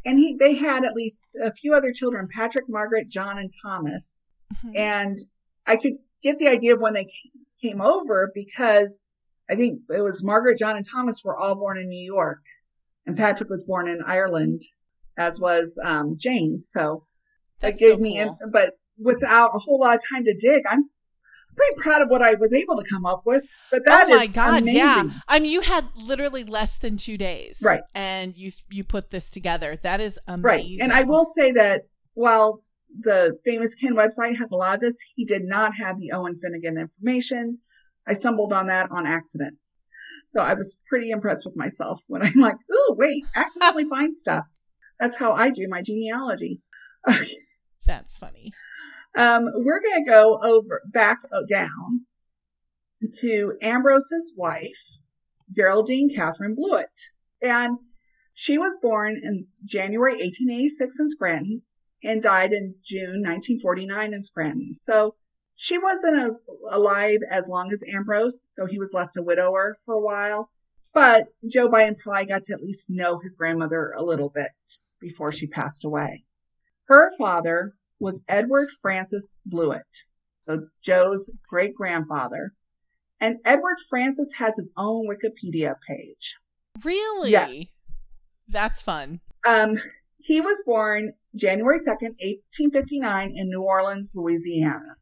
[0.05, 4.17] and he they had at least a few other children patrick margaret john and thomas
[4.55, 4.77] mm-hmm.
[4.77, 5.19] and
[5.67, 7.07] i could get the idea of when they
[7.61, 9.15] came over because
[9.51, 12.43] i think it was margaret john and thomas were all born in new york
[13.07, 14.61] and patrick was born in ireland
[15.19, 17.05] as was um, james so
[17.63, 18.39] that gave so me, cool.
[18.53, 20.91] but without a whole lot of time to dig, I'm
[21.57, 23.45] pretty proud of what I was able to come up with.
[23.71, 24.77] But that oh my god, amazing.
[24.77, 25.05] yeah!
[25.29, 27.83] I mean, you had literally less than two days, right?
[27.95, 29.79] And you you put this together.
[29.83, 30.43] That is amazing.
[30.43, 32.63] Right, and I will say that while
[33.01, 36.39] the famous Kin website has a lot of this, he did not have the Owen
[36.41, 37.59] Finnegan information.
[38.07, 39.57] I stumbled on that on accident.
[40.35, 44.45] So I was pretty impressed with myself when I'm like, oh, wait, accidentally find stuff.
[44.99, 46.61] That's how I do my genealogy.
[47.87, 48.53] That's funny.
[49.17, 51.19] Um, we're going to go over back
[51.51, 52.07] down
[53.21, 54.79] to Ambrose's wife,
[55.55, 56.89] Geraldine Catherine Blewett.
[57.43, 57.79] And
[58.33, 61.63] she was born in January 1886 in Scranton
[62.03, 64.75] and died in June 1949 in Scranton.
[64.83, 65.15] So
[65.55, 66.39] she wasn't as
[66.71, 70.51] alive as long as Ambrose, so he was left a widower for a while.
[70.95, 74.51] But Joe Biden probably got to at least know his grandmother a little bit
[75.01, 76.25] before she passed away.
[76.87, 79.87] Her father was Edward Francis Blewett,
[80.47, 82.53] so Joe's great grandfather.
[83.21, 86.37] And Edward Francis has his own Wikipedia page.
[86.85, 87.31] Really?
[87.31, 87.67] Yes.
[88.49, 89.21] That's fun.
[89.47, 89.79] Um,
[90.19, 94.97] he was born January 2nd, 1859 in New Orleans, Louisiana.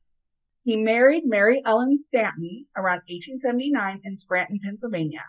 [0.62, 5.24] He married Mary Ellen Stanton around 1879 in Scranton, Pennsylvania.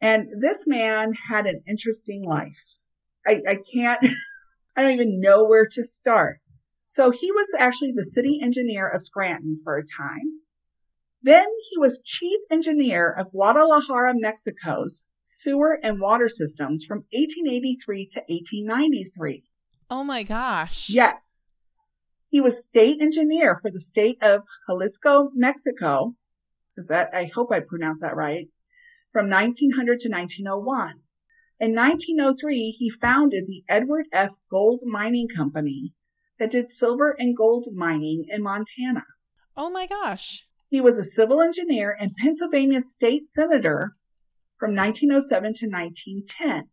[0.00, 2.52] And this man had an interesting life.
[3.26, 4.04] I, I can't
[4.76, 6.40] I don't even know where to start.
[6.84, 10.42] So he was actually the city engineer of Scranton for a time.
[11.22, 18.20] Then he was chief engineer of Guadalajara, Mexico's sewer and water systems from 1883 to
[18.28, 19.44] 1893.
[19.88, 20.86] Oh my gosh.
[20.88, 21.42] Yes.
[22.28, 26.14] He was state engineer for the state of Jalisco, Mexico.
[26.76, 28.48] Is that, I hope I pronounced that right,
[29.12, 31.00] from 1900 to 1901.
[31.58, 34.32] In 1903, he founded the Edward F.
[34.50, 35.94] Gold Mining Company
[36.38, 39.04] that did silver and gold mining in Montana.
[39.56, 40.46] Oh my gosh.
[40.68, 43.96] He was a civil engineer and Pennsylvania state senator
[44.58, 46.68] from 1907 to 1910.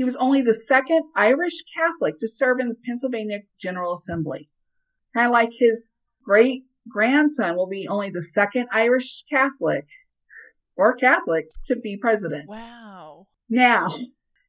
[0.00, 4.48] He was only the second Irish Catholic to serve in the Pennsylvania General Assembly.
[5.12, 5.90] Kind of like his
[6.24, 9.84] great grandson will be only the second Irish Catholic
[10.74, 12.48] or Catholic to be president.
[12.48, 13.26] Wow.
[13.50, 13.94] Now,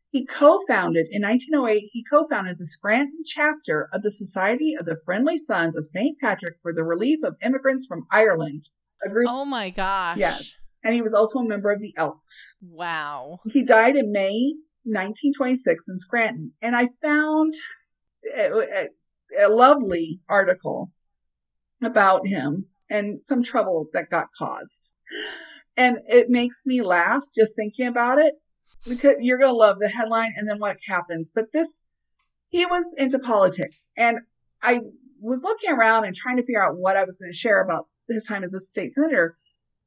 [0.09, 5.37] he co-founded in 1908, he co-founded the Scranton chapter of the Society of the Friendly
[5.37, 6.17] Sons of St.
[6.17, 8.61] Patrick for the Relief of Immigrants from Ireland.
[9.05, 10.15] A group Oh my gosh.
[10.15, 10.49] Yes.
[10.81, 12.53] And he was also a member of the Elks.
[12.61, 13.39] Wow.
[13.47, 16.53] He died in May 1926 in Scranton.
[16.61, 17.53] And I found
[18.35, 18.87] a,
[19.39, 20.91] a, lovely article
[21.81, 24.89] about him and some trouble that got caused.
[25.77, 28.33] And it makes me laugh just thinking about it
[28.87, 31.31] because you're going to love the headline and then what happens.
[31.33, 31.83] But this,
[32.49, 34.19] he was into politics and
[34.61, 34.81] I
[35.19, 37.87] was looking around and trying to figure out what I was going to share about
[38.09, 39.37] his time as a state senator.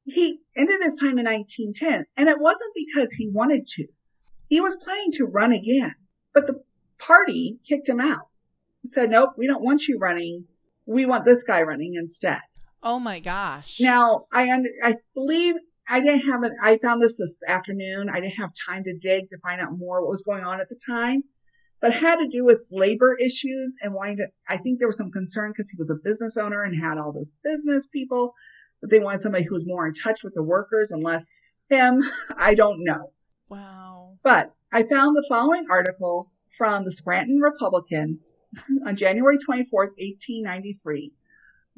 [0.04, 3.86] He ended his time in 1910 and it wasn't because he wanted to.
[4.54, 5.96] He was planning to run again,
[6.32, 6.62] but the
[6.96, 8.28] party kicked him out.
[8.84, 10.44] Said, nope, we don't want you running.
[10.86, 12.38] We want this guy running instead.
[12.80, 13.78] Oh my gosh.
[13.80, 15.56] Now, I under, I believe
[15.88, 16.52] I didn't have it.
[16.62, 18.08] I found this this afternoon.
[18.08, 20.68] I didn't have time to dig to find out more what was going on at
[20.68, 21.24] the time,
[21.80, 25.10] but had to do with labor issues and wanting to, I think there was some
[25.10, 28.34] concern because he was a business owner and had all this business people,
[28.80, 31.28] but they wanted somebody who was more in touch with the workers and less
[31.68, 32.04] him.
[32.38, 33.13] I don't know.
[33.48, 34.18] Wow.
[34.22, 38.20] But I found the following article from the Scranton Republican
[38.86, 41.12] on January 24th, 1893.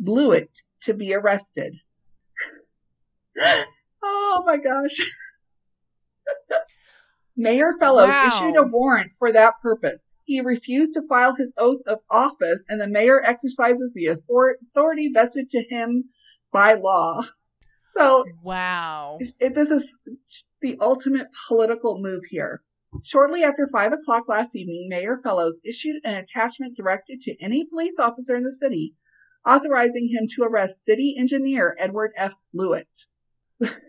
[0.03, 1.75] Blewitt to be arrested.
[4.03, 5.01] Oh my gosh.
[7.37, 8.29] Mayor Fellows wow.
[8.29, 10.15] issued a warrant for that purpose.
[10.25, 15.49] He refused to file his oath of office, and the mayor exercises the authority vested
[15.51, 16.05] to him
[16.53, 17.25] by law.
[17.97, 19.19] So, wow.
[19.41, 19.95] It, this is
[20.61, 22.63] the ultimate political move here.
[23.03, 27.99] Shortly after 5 o'clock last evening, Mayor Fellows issued an attachment directed to any police
[27.99, 28.95] officer in the city,
[29.47, 32.33] authorizing him to arrest city engineer Edward F.
[32.55, 33.07] Blewitt.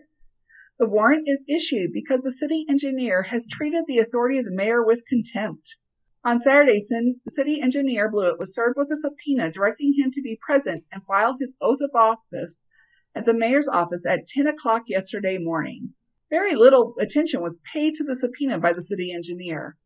[0.78, 4.80] The warrant is issued because the city engineer has treated the authority of the mayor
[4.80, 5.74] with contempt.
[6.22, 6.80] On Saturday,
[7.26, 11.36] city engineer Blewitt was served with a subpoena directing him to be present and file
[11.36, 12.68] his oath of office
[13.14, 15.94] at the mayor's office at 10 o'clock yesterday morning.
[16.30, 19.76] Very little attention was paid to the subpoena by the city engineer.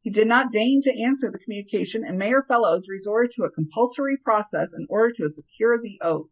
[0.00, 4.16] He did not deign to answer the communication, and Mayor Fellows resorted to a compulsory
[4.16, 6.30] process in order to secure the oath.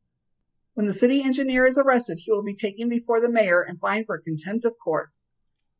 [0.74, 4.06] When the city engineer is arrested, he will be taken before the mayor and fined
[4.06, 5.10] for contempt of court.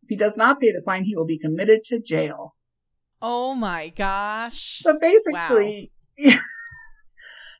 [0.03, 2.53] If he does not pay the fine, he will be committed to jail.
[3.23, 4.81] Oh my gosh.
[4.83, 6.37] So basically, wow.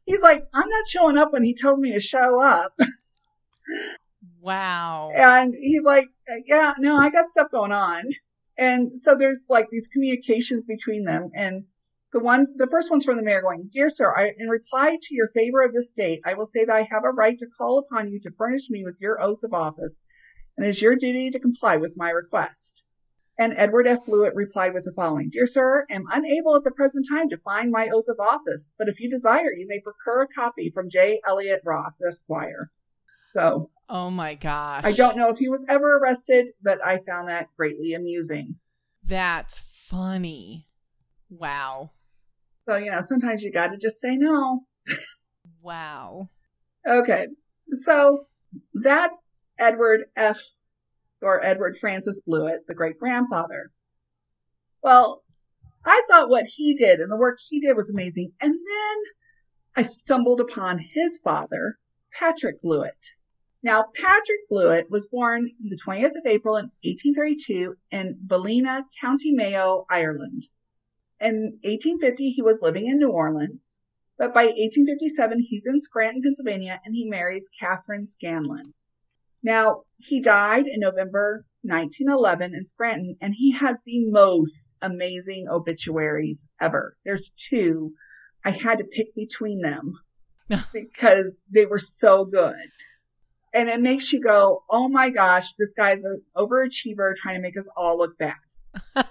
[0.07, 2.79] he's like, I'm not showing up when he tells me to show up.
[4.41, 5.11] Wow.
[5.17, 6.09] And he's like,
[6.47, 8.03] yeah, no, I got stuff going on.
[8.59, 11.31] And so there's like these communications between them.
[11.35, 11.65] And
[12.13, 15.15] the one, the first one's from the mayor going, Dear sir, I, in reply to
[15.15, 17.79] your favor of this state, I will say that I have a right to call
[17.79, 20.01] upon you to furnish me with your oath of office,
[20.57, 22.84] and it is your duty to comply with my request.
[23.37, 24.05] And Edward F.
[24.07, 27.71] Blewitt replied with the following, Dear sir, am unable at the present time to find
[27.71, 31.21] my oath of office, but if you desire, you may procure a copy from J.
[31.27, 32.71] Elliott Ross, Esquire.
[33.33, 33.71] So.
[33.89, 34.85] Oh my gosh.
[34.85, 38.57] I don't know if he was ever arrested, but I found that greatly amusing.
[39.03, 39.61] That's
[39.91, 40.69] funny.
[41.29, 41.91] Wow.
[42.67, 44.61] So, you know, sometimes you got to just say no.
[45.61, 46.31] wow.
[46.89, 47.27] Okay.
[47.73, 48.27] So
[48.73, 50.39] that's Edward F.
[51.25, 53.73] or Edward Francis Blewitt, the great grandfather.
[54.83, 55.25] Well,
[55.85, 58.33] I thought what he did and the work he did was amazing.
[58.41, 58.97] And then
[59.75, 61.79] I stumbled upon his father,
[62.13, 63.15] Patrick Blewitt.
[63.63, 69.87] Now, Patrick Blewitt was born the 20th of April in 1832 in Ballina, County Mayo,
[69.91, 70.43] Ireland.
[71.19, 73.79] In 1850, he was living in New Orleans,
[74.19, 78.75] but by 1857, he's in Scranton, Pennsylvania, and he marries Catherine Scanlon.
[79.45, 86.49] Now, he died in November 1911 in Scranton, and he has the most amazing obituaries
[86.59, 86.97] ever.
[87.05, 87.93] There's two.
[88.43, 89.99] I had to pick between them
[90.73, 92.57] because they were so good.
[93.53, 97.59] And it makes you go, oh my gosh, this guy's an overachiever trying to make
[97.59, 98.37] us all look bad.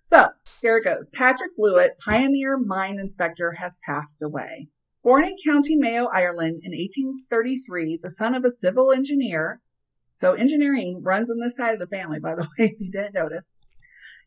[0.00, 0.28] so,
[0.62, 1.10] Here it goes.
[1.10, 4.68] Patrick Blewitt, pioneer mine inspector, has passed away.
[5.06, 9.62] Born in County Mayo, Ireland in 1833, the son of a civil engineer,
[10.10, 13.14] so engineering runs on this side of the family, by the way, if you didn't
[13.14, 13.54] notice.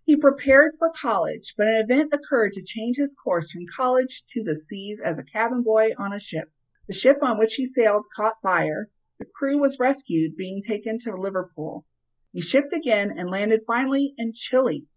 [0.05, 4.41] He prepared for college, but an event occurred to change his course from college to
[4.41, 6.49] the seas as a cabin boy on a ship.
[6.87, 8.89] The ship on which he sailed caught fire.
[9.17, 11.85] The crew was rescued, being taken to Liverpool.
[12.31, 14.87] He shipped again and landed finally in Chile.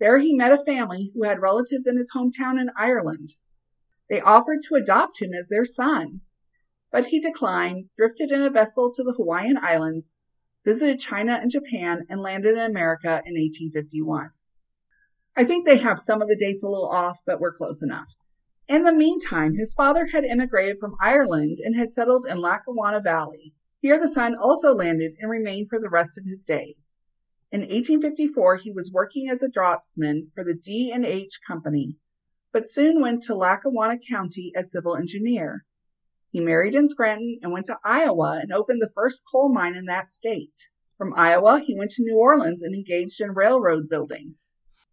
[0.00, 3.36] There he met a family who had relatives in his hometown in Ireland.
[4.08, 6.20] They offered to adopt him as their son,
[6.92, 10.14] but he declined, drifted in a vessel to the Hawaiian Islands,
[10.64, 14.30] visited China and Japan, and landed in America in 1851.
[15.36, 18.14] I think they have some of the dates a little off, but we're close enough.
[18.68, 23.54] In the meantime, his father had immigrated from Ireland and had settled in Lackawanna Valley.
[23.80, 26.96] Here the son also landed and remained for the rest of his days.
[27.50, 31.98] In 1854, he was working as a draughtsman for the D&H Company,
[32.54, 35.66] but soon went to Lackawanna County as civil engineer.
[36.30, 39.86] He married in Scranton and went to Iowa and opened the first coal mine in
[39.86, 40.56] that state.
[40.96, 44.36] From Iowa, he went to New Orleans and engaged in railroad building.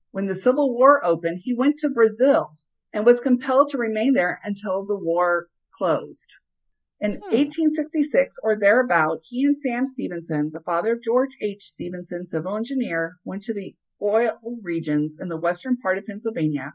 [0.09, 2.57] When the Civil War opened, he went to Brazil
[2.91, 6.33] and was compelled to remain there until the war closed.
[6.99, 7.31] In hmm.
[7.31, 11.61] 1866 or thereabout, he and Sam Stevenson, the father of George H.
[11.61, 16.73] Stevenson, civil engineer, went to the oil regions in the western part of Pennsylvania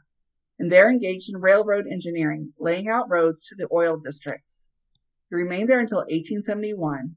[0.59, 4.71] and there engaged in railroad engineering, laying out roads to the oil districts.
[5.29, 7.17] He remained there until 1871.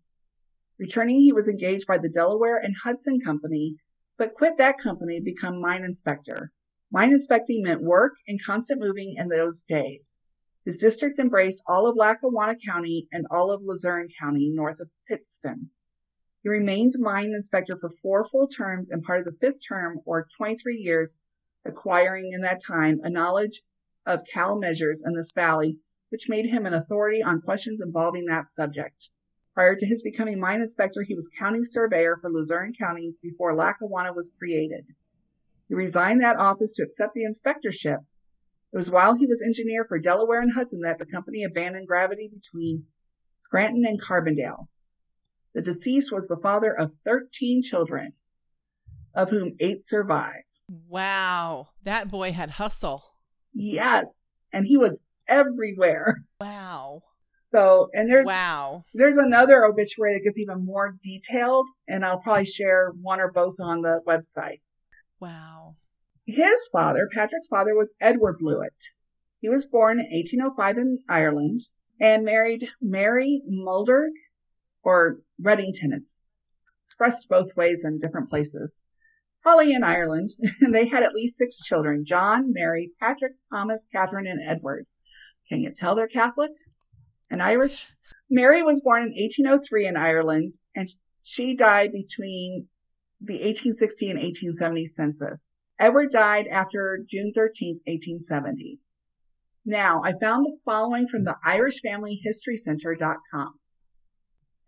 [0.78, 3.78] Returning, he was engaged by the Delaware and Hudson Company,
[4.18, 6.52] but quit that company to become mine inspector.
[6.92, 10.18] Mine inspecting meant work and constant moving in those days.
[10.66, 15.70] His district embraced all of Lackawanna County and all of Luzerne County north of Pittston.
[16.42, 20.28] He remained mine inspector for four full terms and part of the fifth term, or
[20.38, 21.18] 23 years,
[21.66, 23.62] acquiring in that time a knowledge
[24.06, 25.80] of coal measures in this valley,
[26.10, 29.10] which made him an authority on questions involving that subject.
[29.54, 34.14] Prior to his becoming mine inspector, he was county surveyor for Luzerne County before Lackawanna
[34.14, 34.86] was created.
[35.68, 38.06] He resigned that office to accept the inspectorship
[38.72, 42.28] it was while he was engineer for Delaware and Hudson that the company abandoned gravity
[42.28, 42.86] between
[43.40, 44.68] Scranton and Carbondale.
[45.54, 48.14] The deceased was the father of 13 children,
[49.16, 50.46] of whom eight survived.
[50.88, 53.04] Wow, that boy had hustle.
[53.54, 56.24] Yes, and he was everywhere.
[56.40, 57.02] Wow.
[57.52, 62.46] So, and there's wow, there's another obituary that gets even more detailed, and I'll probably
[62.46, 64.62] share one or both on the website.
[65.20, 65.76] Wow.
[66.28, 68.92] His father, Patrick's father, was Edward Blewitt.
[69.42, 71.62] He was born in 1805 in Ireland
[72.00, 74.12] and married Mary Mulderg
[74.84, 75.94] or Reddington.
[75.94, 76.22] It's
[76.82, 78.86] expressed both ways in different places.
[79.42, 80.32] Probably in Ireland.
[80.62, 84.86] And they had at least six children John, Mary, Patrick, Thomas, Catherine, and Edward.
[85.48, 86.52] Can you tell they're Catholic
[87.32, 87.88] and Irish?
[88.30, 90.88] Mary was born in 1803 in Ireland and
[91.22, 92.68] she died between
[93.22, 95.52] the 1860 and 1870 census.
[95.80, 98.80] Edward died after June 13, 1870.
[99.66, 103.60] Now, I found the following from the IrishFamilyHistoryCenter.com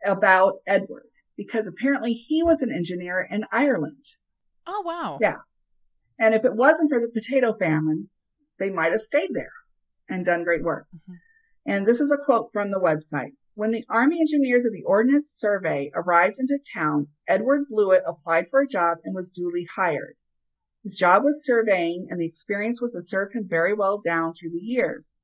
[0.06, 4.06] about Edward, because apparently he was an engineer in Ireland.
[4.68, 5.18] Oh, wow.
[5.22, 5.38] Yeah.
[6.20, 8.10] And if it wasn't for the potato famine,
[8.60, 9.54] they might have stayed there
[10.08, 10.88] and done great work.
[10.96, 11.14] Mm-hmm.
[11.66, 13.34] And this is a quote from the website.
[13.54, 18.62] When the Army engineers of the Ordnance Survey arrived into town, Edward Blewitt applied for
[18.62, 20.16] a job and was duly hired.
[20.84, 24.52] His job was surveying, and the experience was to serve him very well down through
[24.52, 25.20] the years.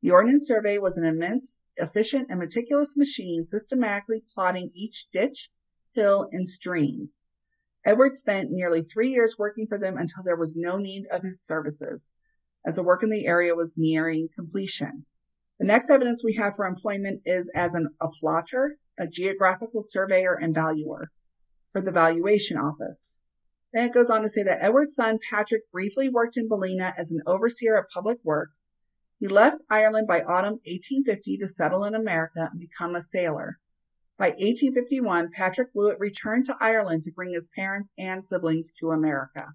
[0.00, 5.50] The Ordnance Survey was an immense, efficient, and meticulous machine systematically plotting each ditch,
[5.92, 7.10] hill, and stream.
[7.84, 11.42] Edward spent nearly three years working for them until there was no need of his
[11.42, 12.12] services,
[12.64, 15.04] as the work in the area was nearing completion.
[15.58, 20.34] The next evidence we have for employment is as an a plotter, a geographical surveyor
[20.34, 21.10] and valuer
[21.72, 23.18] for the valuation office.
[23.72, 27.10] Then it goes on to say that Edward's son Patrick briefly worked in Ballina as
[27.10, 28.70] an overseer of public works.
[29.18, 33.58] He left Ireland by autumn 1850 to settle in America and become a sailor.
[34.18, 39.46] By 1851, Patrick Blewitt returned to Ireland to bring his parents and siblings to America.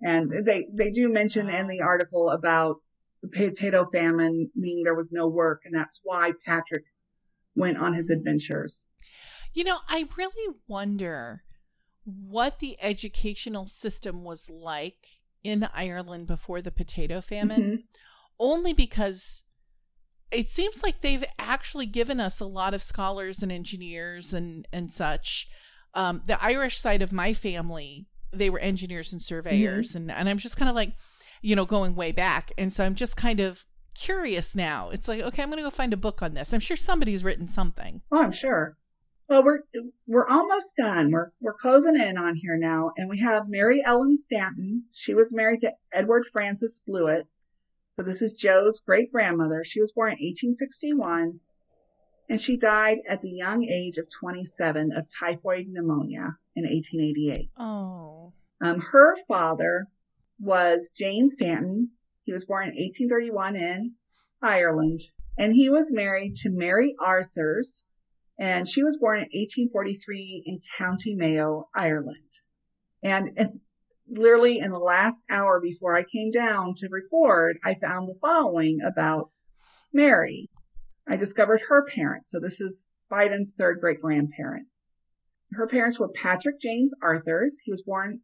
[0.00, 2.78] And they, they do mention in the article about
[3.22, 6.84] the potato famine, meaning there was no work, and that's why Patrick
[7.54, 8.86] went on his adventures.
[9.52, 11.42] You know, I really wonder
[12.04, 15.06] what the educational system was like
[15.44, 17.82] in Ireland before the potato famine, mm-hmm.
[18.40, 19.44] only because
[20.32, 24.90] it seems like they've actually given us a lot of scholars and engineers and and
[24.90, 25.46] such.
[25.94, 29.98] Um, the Irish side of my family they were engineers and surveyors, mm-hmm.
[29.98, 30.94] and and I'm just kind of like,
[31.42, 33.58] you know, going way back, and so I'm just kind of
[33.94, 34.90] curious now.
[34.90, 36.52] It's like, okay, I'm going to go find a book on this.
[36.52, 38.00] I'm sure somebody's written something.
[38.10, 38.78] Oh, I'm sure.
[39.28, 39.60] Well, we're
[40.06, 41.10] we're almost done.
[41.10, 44.84] We're we're closing in on here now, and we have Mary Ellen Stanton.
[44.92, 47.26] She was married to Edward Francis Blewitt.
[47.92, 49.62] So this is Joe's great grandmother.
[49.64, 51.40] She was born in 1861,
[52.28, 57.50] and she died at the young age of 27 of typhoid pneumonia in 1888.
[57.58, 58.32] Oh.
[58.60, 59.88] Um, her father
[60.40, 61.90] was James Stanton.
[62.24, 63.94] He was born in 1831 in
[64.40, 65.00] Ireland,
[65.38, 67.84] and he was married to Mary Arthurs
[68.38, 72.30] and she was born in 1843 in County Mayo, Ireland.
[73.02, 73.60] And, and
[74.08, 78.80] literally in the last hour before I came down to record, I found the following
[78.82, 79.30] about
[79.92, 80.50] Mary.
[81.08, 82.30] I discovered her parents.
[82.30, 84.68] So this is Biden's third great grandparent.
[85.52, 87.58] Her parents were Patrick James Arthurs.
[87.64, 88.20] He was born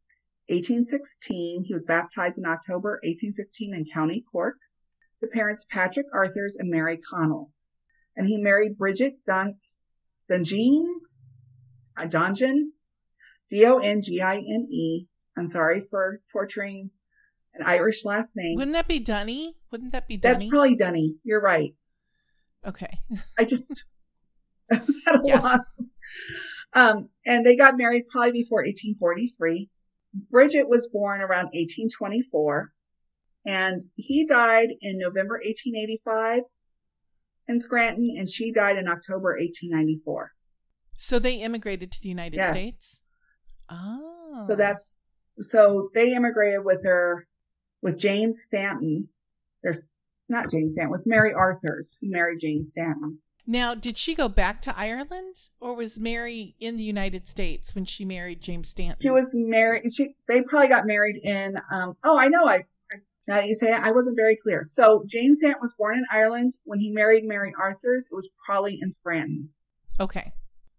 [0.49, 1.65] 1816.
[1.65, 4.57] He was baptized in October 1816 in County Cork.
[5.21, 7.53] The parents Patrick Arthurs and Mary Connell.
[8.17, 9.59] And he married Bridget Dun-
[10.31, 11.01] Dungine,
[11.99, 12.71] Dongen,
[13.51, 15.08] D-O-N-G-I-N-E.
[15.39, 16.91] I'm sorry for torturing
[17.55, 18.57] an Irish last name.
[18.57, 19.57] Wouldn't that be Dunny?
[19.71, 20.35] Wouldn't that be Dunny?
[20.35, 21.17] That's probably Dunny.
[21.25, 21.75] You're right.
[22.67, 22.99] Okay.
[23.39, 23.85] I just
[24.71, 25.41] I was at a yeah.
[25.41, 25.83] loss.
[26.75, 29.71] Um, and they got married probably before 1843.
[30.31, 32.73] Bridget was born around 1824,
[33.47, 36.43] and he died in November 1885
[37.47, 40.33] in Scranton, and she died in October 1894.
[40.97, 42.53] So they immigrated to the United yes.
[42.53, 43.01] States.
[43.71, 44.45] Oh.
[44.47, 45.01] So that's
[45.41, 47.27] so they immigrated with her
[47.83, 49.09] with James Stanton.
[49.63, 49.81] There's
[50.29, 53.19] not James Stanton with Mary Arthurs, who married James Stanton.
[53.47, 57.87] Now, did she go back to Ireland, or was Mary in the United States when
[57.87, 58.97] she married James Stanton?
[59.01, 59.91] She was married.
[59.91, 61.57] She they probably got married in.
[61.73, 62.45] Um, oh, I know.
[62.45, 62.65] I
[63.27, 64.63] now that you say it, I wasn't very clear.
[64.63, 66.55] So James Stanton was born in Ireland.
[66.65, 69.49] When he married Mary Arthurs, it was probably in Scranton.
[69.99, 70.33] Okay.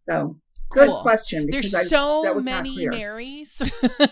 [0.08, 0.38] So
[0.70, 1.02] good cool.
[1.02, 1.48] question.
[1.50, 3.62] There's I, so many Marys.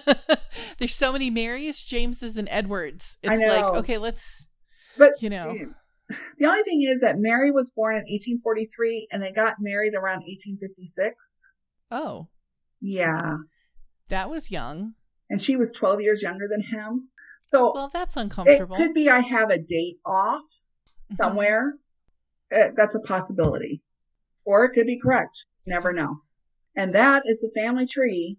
[0.80, 3.18] There's so many Marys, Jameses, and Edwards.
[3.24, 4.22] It's like okay, let's.
[4.98, 5.56] But you know.
[6.38, 10.24] The only thing is that Mary was born in 1843 and they got married around
[10.24, 11.16] 1856.
[11.92, 12.30] Oh.
[12.80, 13.40] Yeah.
[14.08, 14.94] That was young.
[15.30, 17.10] And she was 12 years younger than him.
[17.48, 18.76] So well, that's uncomfortable.
[18.76, 21.16] It could be I have a date off mm-hmm.
[21.16, 21.74] somewhere.
[22.52, 22.76] Mm-hmm.
[22.76, 23.82] that's a possibility,
[24.46, 25.46] or it could be correct.
[25.66, 26.22] You never know.
[26.78, 28.38] And that is the family tree,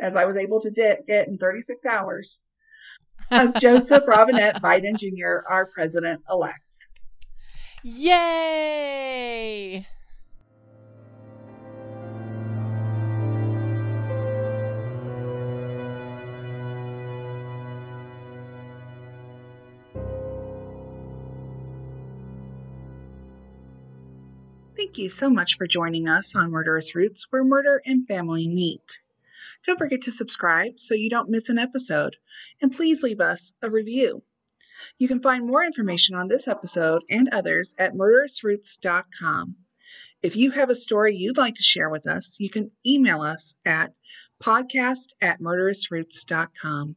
[0.00, 2.40] as I was able to get in 36 hours,
[3.32, 6.60] of Joseph Robinette Biden Jr., our president elect.
[7.82, 9.04] Yay!
[24.84, 29.00] Thank you so much for joining us on Murderous Roots, where murder and family meet.
[29.66, 32.16] Don't forget to subscribe so you don't miss an episode,
[32.60, 34.22] and please leave us a review.
[34.98, 39.56] You can find more information on this episode and others at murderousroots.com.
[40.22, 43.54] If you have a story you'd like to share with us, you can email us
[43.64, 43.94] at
[44.38, 46.96] podcast at murderousroots.com.